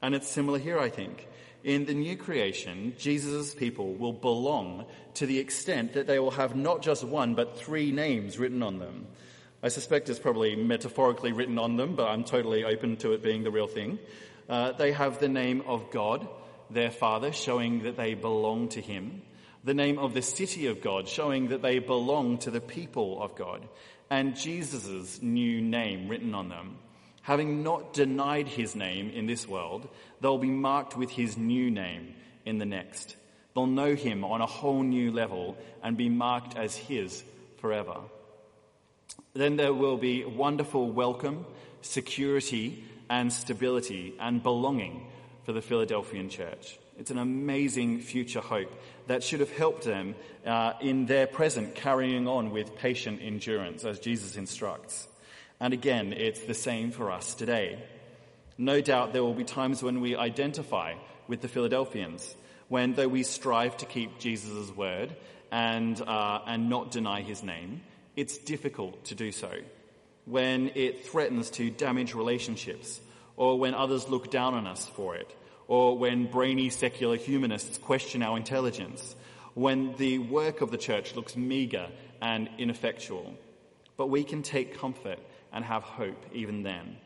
And 0.00 0.14
it's 0.14 0.28
similar 0.28 0.58
here, 0.58 0.78
I 0.78 0.88
think. 0.88 1.26
In 1.64 1.84
the 1.84 1.94
new 1.94 2.16
creation, 2.16 2.94
Jesus' 2.98 3.54
people 3.54 3.94
will 3.94 4.12
belong 4.12 4.86
to 5.14 5.26
the 5.26 5.38
extent 5.38 5.94
that 5.94 6.06
they 6.06 6.18
will 6.18 6.30
have 6.32 6.54
not 6.54 6.82
just 6.82 7.02
one, 7.02 7.34
but 7.34 7.58
three 7.58 7.90
names 7.90 8.38
written 8.38 8.62
on 8.62 8.78
them. 8.78 9.06
I 9.62 9.68
suspect 9.68 10.08
it's 10.08 10.18
probably 10.18 10.54
metaphorically 10.54 11.32
written 11.32 11.58
on 11.58 11.76
them, 11.76 11.96
but 11.96 12.08
I'm 12.08 12.24
totally 12.24 12.64
open 12.64 12.96
to 12.98 13.12
it 13.12 13.22
being 13.22 13.42
the 13.42 13.50
real 13.50 13.66
thing. 13.66 13.98
Uh, 14.48 14.72
they 14.72 14.92
have 14.92 15.18
the 15.18 15.28
name 15.28 15.62
of 15.66 15.90
God, 15.90 16.28
their 16.70 16.90
Father, 16.90 17.32
showing 17.32 17.82
that 17.82 17.96
they 17.96 18.14
belong 18.14 18.68
to 18.70 18.80
Him, 18.80 19.22
the 19.64 19.74
name 19.74 19.98
of 19.98 20.14
the 20.14 20.22
city 20.22 20.66
of 20.66 20.80
God, 20.80 21.08
showing 21.08 21.48
that 21.48 21.62
they 21.62 21.80
belong 21.80 22.38
to 22.38 22.50
the 22.50 22.60
people 22.60 23.20
of 23.20 23.34
God, 23.34 23.66
and 24.08 24.36
Jesus' 24.36 25.20
new 25.20 25.60
name 25.60 26.08
written 26.08 26.34
on 26.34 26.48
them. 26.48 26.76
Having 27.26 27.64
not 27.64 27.92
denied 27.92 28.46
His 28.46 28.76
name 28.76 29.10
in 29.10 29.26
this 29.26 29.48
world, 29.48 29.88
they'll 30.20 30.38
be 30.38 30.48
marked 30.48 30.96
with 30.96 31.10
His 31.10 31.36
new 31.36 31.72
name 31.72 32.14
in 32.44 32.58
the 32.58 32.64
next. 32.64 33.16
They'll 33.52 33.66
know 33.66 33.96
Him 33.96 34.24
on 34.24 34.42
a 34.42 34.46
whole 34.46 34.84
new 34.84 35.10
level 35.10 35.56
and 35.82 35.96
be 35.96 36.08
marked 36.08 36.56
as 36.56 36.76
His 36.76 37.24
forever. 37.56 37.96
Then 39.34 39.56
there 39.56 39.74
will 39.74 39.96
be 39.96 40.24
wonderful 40.24 40.88
welcome, 40.88 41.44
security, 41.82 42.84
and 43.10 43.32
stability 43.32 44.14
and 44.20 44.40
belonging 44.40 45.04
for 45.42 45.52
the 45.52 45.62
Philadelphian 45.62 46.28
church. 46.28 46.78
It's 46.96 47.10
an 47.10 47.18
amazing 47.18 48.02
future 48.02 48.40
hope 48.40 48.72
that 49.08 49.24
should 49.24 49.40
have 49.40 49.50
helped 49.50 49.82
them 49.82 50.14
uh, 50.46 50.74
in 50.80 51.06
their 51.06 51.26
present 51.26 51.74
carrying 51.74 52.28
on 52.28 52.52
with 52.52 52.76
patient 52.76 53.20
endurance 53.20 53.84
as 53.84 53.98
Jesus 53.98 54.36
instructs. 54.36 55.08
And 55.60 55.72
again, 55.72 56.12
it's 56.12 56.40
the 56.40 56.54
same 56.54 56.90
for 56.90 57.10
us 57.10 57.34
today. 57.34 57.78
No 58.58 58.80
doubt 58.80 59.12
there 59.12 59.22
will 59.22 59.34
be 59.34 59.44
times 59.44 59.82
when 59.82 60.00
we 60.00 60.16
identify 60.16 60.94
with 61.28 61.40
the 61.40 61.48
Philadelphians, 61.48 62.34
when 62.68 62.94
though 62.94 63.08
we 63.08 63.22
strive 63.22 63.76
to 63.78 63.86
keep 63.86 64.18
Jesus' 64.18 64.70
word 64.70 65.14
and, 65.50 66.00
uh, 66.00 66.40
and 66.46 66.68
not 66.68 66.90
deny 66.90 67.22
his 67.22 67.42
name, 67.42 67.82
it's 68.16 68.38
difficult 68.38 69.04
to 69.06 69.14
do 69.14 69.32
so. 69.32 69.50
When 70.24 70.72
it 70.74 71.06
threatens 71.06 71.50
to 71.52 71.70
damage 71.70 72.14
relationships 72.14 73.00
or 73.36 73.58
when 73.58 73.74
others 73.74 74.08
look 74.08 74.30
down 74.30 74.54
on 74.54 74.66
us 74.66 74.86
for 74.86 75.16
it, 75.16 75.34
or 75.68 75.98
when 75.98 76.30
brainy 76.30 76.70
secular 76.70 77.16
humanists 77.16 77.78
question 77.78 78.22
our 78.22 78.36
intelligence, 78.36 79.14
when 79.54 79.94
the 79.96 80.18
work 80.18 80.60
of 80.60 80.70
the 80.70 80.78
church 80.78 81.14
looks 81.14 81.36
meagre 81.36 81.88
and 82.22 82.48
ineffectual. 82.58 83.34
But 83.96 84.08
we 84.08 84.24
can 84.24 84.42
take 84.42 84.78
comfort 84.78 85.18
and 85.52 85.64
have 85.64 85.82
hope 85.82 86.24
even 86.32 86.62
then. 86.62 86.96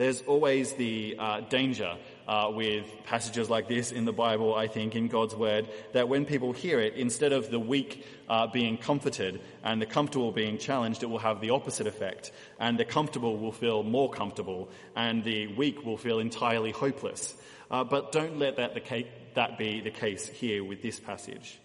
There's 0.00 0.22
always 0.22 0.72
the 0.72 1.14
uh, 1.18 1.40
danger 1.40 1.94
uh, 2.26 2.50
with 2.54 2.86
passages 3.04 3.50
like 3.50 3.68
this 3.68 3.92
in 3.92 4.06
the 4.06 4.14
Bible, 4.14 4.54
I 4.54 4.66
think, 4.66 4.96
in 4.96 5.08
God's 5.08 5.34
Word, 5.34 5.68
that 5.92 6.08
when 6.08 6.24
people 6.24 6.54
hear 6.54 6.80
it, 6.80 6.94
instead 6.94 7.34
of 7.34 7.50
the 7.50 7.60
weak 7.60 8.06
uh, 8.26 8.46
being 8.46 8.78
comforted 8.78 9.42
and 9.62 9.82
the 9.82 9.84
comfortable 9.84 10.32
being 10.32 10.56
challenged, 10.56 11.02
it 11.02 11.10
will 11.10 11.18
have 11.18 11.42
the 11.42 11.50
opposite 11.50 11.86
effect. 11.86 12.32
And 12.58 12.78
the 12.78 12.86
comfortable 12.86 13.36
will 13.36 13.52
feel 13.52 13.82
more 13.82 14.08
comfortable, 14.10 14.70
and 14.96 15.22
the 15.22 15.48
weak 15.48 15.84
will 15.84 15.98
feel 15.98 16.18
entirely 16.18 16.70
hopeless. 16.70 17.36
Uh, 17.70 17.84
but 17.84 18.10
don't 18.10 18.38
let 18.38 18.56
that, 18.56 18.72
the 18.72 18.80
case, 18.80 19.06
that 19.34 19.58
be 19.58 19.82
the 19.82 19.90
case 19.90 20.26
here 20.26 20.64
with 20.64 20.80
this 20.80 20.98
passage. 20.98 21.60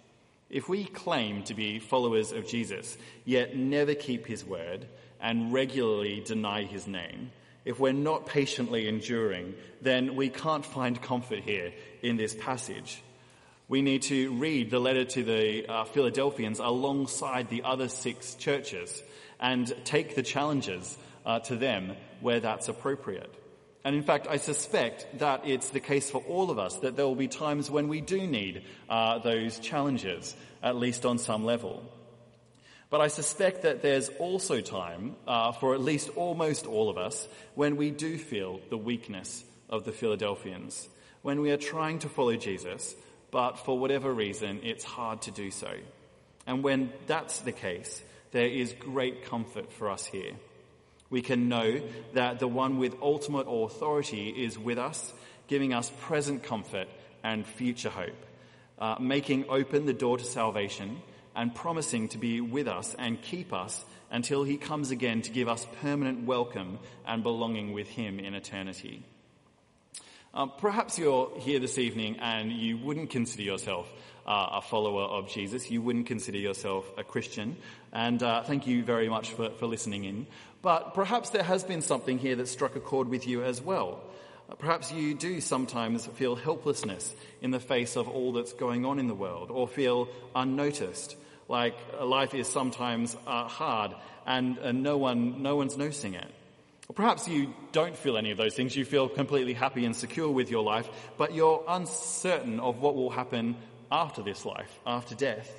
If 0.50 0.68
we 0.68 0.84
claim 0.84 1.44
to 1.44 1.54
be 1.54 1.80
followers 1.80 2.34
of 2.34 2.46
Jesus, 2.50 2.98
yet 3.24 3.56
never 3.56 3.96
keep 3.96 4.28
his 4.28 4.44
word 4.44 4.88
and 5.22 5.54
regularly 5.54 6.22
deny 6.22 6.64
his 6.64 6.88
name, 6.88 7.32
if 7.66 7.80
we're 7.80 7.94
not 7.94 8.28
patiently 8.28 8.88
enduring, 8.88 9.56
then 9.82 10.16
we 10.16 10.30
can't 10.30 10.66
find 10.66 11.02
comfort 11.02 11.40
here 11.40 11.74
in 12.02 12.16
this 12.16 12.36
passage. 12.36 13.02
We 13.68 13.82
need 13.82 14.04
to 14.04 14.32
read 14.34 14.70
the 14.70 14.80
letter 14.80 15.06
to 15.06 15.24
the 15.24 15.66
uh, 15.68 15.86
Philadelphians 15.86 16.60
alongside 16.60 17.50
the 17.50 17.64
other 17.64 17.90
six 17.90 18.36
churches 18.36 19.02
and 19.40 19.74
take 19.84 20.16
the 20.16 20.22
challenges 20.22 20.96
uh, 21.26 21.40
to 21.40 21.56
them 21.56 21.96
where 22.22 22.40
that's 22.40 22.68
appropriate. 22.68 23.34
And 23.84 23.96
in 23.96 24.04
fact, 24.04 24.28
I 24.28 24.38
suspect 24.38 25.20
that 25.20 25.48
it's 25.48 25.70
the 25.70 25.80
case 25.80 26.10
for 26.10 26.22
all 26.28 26.52
of 26.52 26.60
us 26.60 26.78
that 26.78 26.96
there 26.96 27.06
will 27.06 27.16
be 27.16 27.28
times 27.28 27.70
when 27.70 27.88
we 27.88 28.02
do 28.02 28.26
need 28.28 28.64
uh, 28.90 29.20
those 29.20 29.60
challenges, 29.60 30.36
at 30.62 30.76
least 30.76 31.06
on 31.06 31.18
some 31.18 31.46
level. 31.46 31.84
But 32.90 33.02
I 33.02 33.08
suspect 33.08 33.64
that 33.64 33.82
there's 33.82 34.10
also 34.20 34.62
time 34.62 35.16
uh, 35.28 35.52
for 35.52 35.74
at 35.74 35.82
least 35.82 36.10
almost 36.16 36.66
all 36.66 36.90
of 36.90 36.98
us 36.98 37.28
when 37.56 37.78
we 37.78 37.92
do 37.92 38.18
feel 38.18 38.60
the 38.70 38.78
weakness 38.78 39.44
of 39.70 39.86
the 39.86 39.92
Philadelphians, 39.92 40.88
when 41.22 41.42
we 41.42 41.52
are 41.52 41.58
trying 41.58 42.00
to 42.00 42.10
follow 42.10 42.36
Jesus, 42.36 42.96
but 43.32 43.58
for 43.58 43.78
whatever 43.78 44.14
reason, 44.14 44.60
it's 44.64 44.84
hard 44.84 45.24
to 45.24 45.32
do 45.32 45.50
so. 45.50 45.72
And 46.46 46.64
when 46.64 46.94
that's 47.08 47.40
the 47.40 47.52
case, 47.52 48.04
there 48.32 48.48
is 48.48 48.74
great 48.74 49.26
comfort 49.26 49.72
for 49.72 49.90
us 49.90 50.06
here. 50.06 50.34
We 51.10 51.22
can 51.22 51.50
know 51.50 51.82
that 52.14 52.40
the 52.40 52.48
one 52.48 52.78
with 52.78 52.96
ultimate 53.02 53.48
authority 53.48 54.30
is 54.30 54.60
with 54.60 54.78
us, 54.78 55.14
giving 55.48 55.74
us 55.74 55.92
present 56.02 56.44
comfort 56.44 56.88
and 57.24 57.46
future 57.46 57.90
hope, 57.90 58.26
uh, 58.78 58.98
making 59.00 59.46
open 59.50 59.86
the 59.86 59.94
door 59.94 60.18
to 60.18 60.24
salvation 60.24 61.02
and 61.36 61.54
promising 61.54 62.08
to 62.10 62.18
be 62.18 62.42
with 62.42 62.68
us 62.68 62.96
and 62.98 63.22
keep 63.22 63.54
us 63.54 63.84
until 64.12 64.44
he 64.44 64.58
comes 64.58 64.92
again 64.92 65.22
to 65.24 65.32
give 65.32 65.48
us 65.48 65.66
permanent 65.82 66.26
welcome 66.26 66.80
and 67.06 67.24
belonging 67.24 67.74
with 67.74 67.88
him 67.88 68.20
in 68.20 68.34
eternity. 68.34 69.04
Uh, 70.34 70.46
perhaps 70.46 71.00
you're 71.00 71.32
here 71.40 71.60
this 71.60 71.78
evening 71.78 72.18
and 72.20 72.52
you 72.52 72.78
wouldn't 72.78 73.10
consider 73.10 73.44
yourself 73.44 73.90
uh, 74.28 74.50
a 74.54 74.62
follower 74.62 75.04
of 75.04 75.30
Jesus. 75.30 75.70
You 75.72 75.82
wouldn't 75.82 76.08
consider 76.08 76.38
yourself 76.38 76.86
a 76.98 77.04
Christian. 77.04 77.58
And 77.94 78.22
uh, 78.22 78.44
thank 78.44 78.68
you 78.68 78.84
very 78.84 79.08
much 79.08 79.32
for, 79.32 79.52
for 79.52 79.68
listening 79.68 80.04
in. 80.04 80.28
But 80.62 80.94
perhaps 80.94 81.30
there 81.30 81.44
has 81.44 81.64
been 81.64 81.82
something 81.82 82.18
here 82.18 82.36
that 82.36 82.48
struck 82.48 82.76
a 82.76 82.80
chord 82.80 83.08
with 83.08 83.28
you 83.28 83.44
as 83.44 83.62
well. 83.62 84.02
Perhaps 84.60 84.92
you 84.92 85.14
do 85.16 85.42
sometimes 85.42 86.06
feel 86.06 86.36
helplessness 86.36 87.16
in 87.42 87.52
the 87.52 87.60
face 87.60 87.96
of 87.96 88.08
all 88.08 88.32
that's 88.32 88.54
going 88.54 88.86
on 88.86 89.00
in 89.00 89.08
the 89.08 89.16
world, 89.16 89.50
or 89.52 89.68
feel 89.68 90.08
unnoticed, 90.36 91.16
like 91.48 91.76
life 92.02 92.34
is 92.34 92.48
sometimes 92.48 93.16
uh, 93.28 93.48
hard 93.48 93.94
and, 94.26 94.58
and 94.60 94.84
no 94.84 94.98
one, 94.98 95.42
no 95.42 95.56
one's 95.56 95.78
noticing 95.78 96.14
it. 96.14 96.28
Or 96.88 96.94
perhaps 96.94 97.28
you 97.28 97.54
don't 97.72 97.96
feel 97.96 98.18
any 98.18 98.32
of 98.32 98.38
those 98.38 98.54
things. 98.56 98.76
You 98.76 98.86
feel 98.86 99.10
completely 99.10 99.54
happy 99.54 99.86
and 99.86 99.96
secure 99.96 100.30
with 100.30 100.52
your 100.52 100.64
life, 100.64 100.88
but 101.18 101.34
you're 101.34 101.64
uncertain 101.68 102.60
of 102.60 102.80
what 102.80 102.96
will 102.96 103.10
happen 103.10 103.56
after 103.92 104.22
this 104.22 104.46
life, 104.46 104.80
after 104.86 105.16
death. 105.16 105.52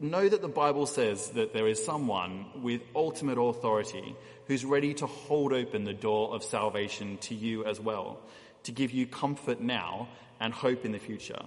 Know 0.00 0.28
that 0.28 0.42
the 0.42 0.48
Bible 0.48 0.86
says 0.86 1.30
that 1.30 1.52
there 1.52 1.66
is 1.66 1.84
someone 1.84 2.46
with 2.62 2.82
ultimate 2.94 3.38
authority 3.38 4.14
who's 4.46 4.64
ready 4.64 4.94
to 4.94 5.06
hold 5.06 5.52
open 5.52 5.82
the 5.82 5.92
door 5.92 6.34
of 6.34 6.44
salvation 6.44 7.18
to 7.22 7.34
you 7.34 7.64
as 7.64 7.80
well, 7.80 8.20
to 8.62 8.72
give 8.72 8.92
you 8.92 9.08
comfort 9.08 9.60
now 9.60 10.08
and 10.38 10.54
hope 10.54 10.84
in 10.84 10.92
the 10.92 10.98
future. 11.00 11.42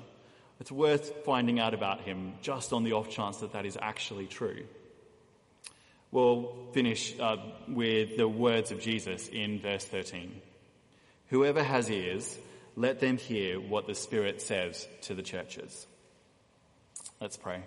It's 0.59 0.71
worth 0.71 1.23
finding 1.23 1.59
out 1.59 1.73
about 1.73 2.01
him 2.01 2.33
just 2.41 2.73
on 2.73 2.83
the 2.83 2.91
off 2.91 3.09
chance 3.09 3.37
that 3.37 3.53
that 3.53 3.65
is 3.65 3.77
actually 3.81 4.27
true. 4.27 4.65
We'll 6.11 6.53
finish 6.73 7.17
uh, 7.19 7.37
with 7.69 8.17
the 8.17 8.27
words 8.27 8.71
of 8.71 8.81
Jesus 8.81 9.29
in 9.29 9.59
verse 9.61 9.85
13. 9.85 10.41
Whoever 11.29 11.63
has 11.63 11.89
ears, 11.89 12.37
let 12.75 12.99
them 12.99 13.17
hear 13.17 13.61
what 13.61 13.87
the 13.87 13.95
Spirit 13.95 14.41
says 14.41 14.85
to 15.03 15.13
the 15.13 15.23
churches. 15.23 15.87
Let's 17.21 17.37
pray. 17.37 17.63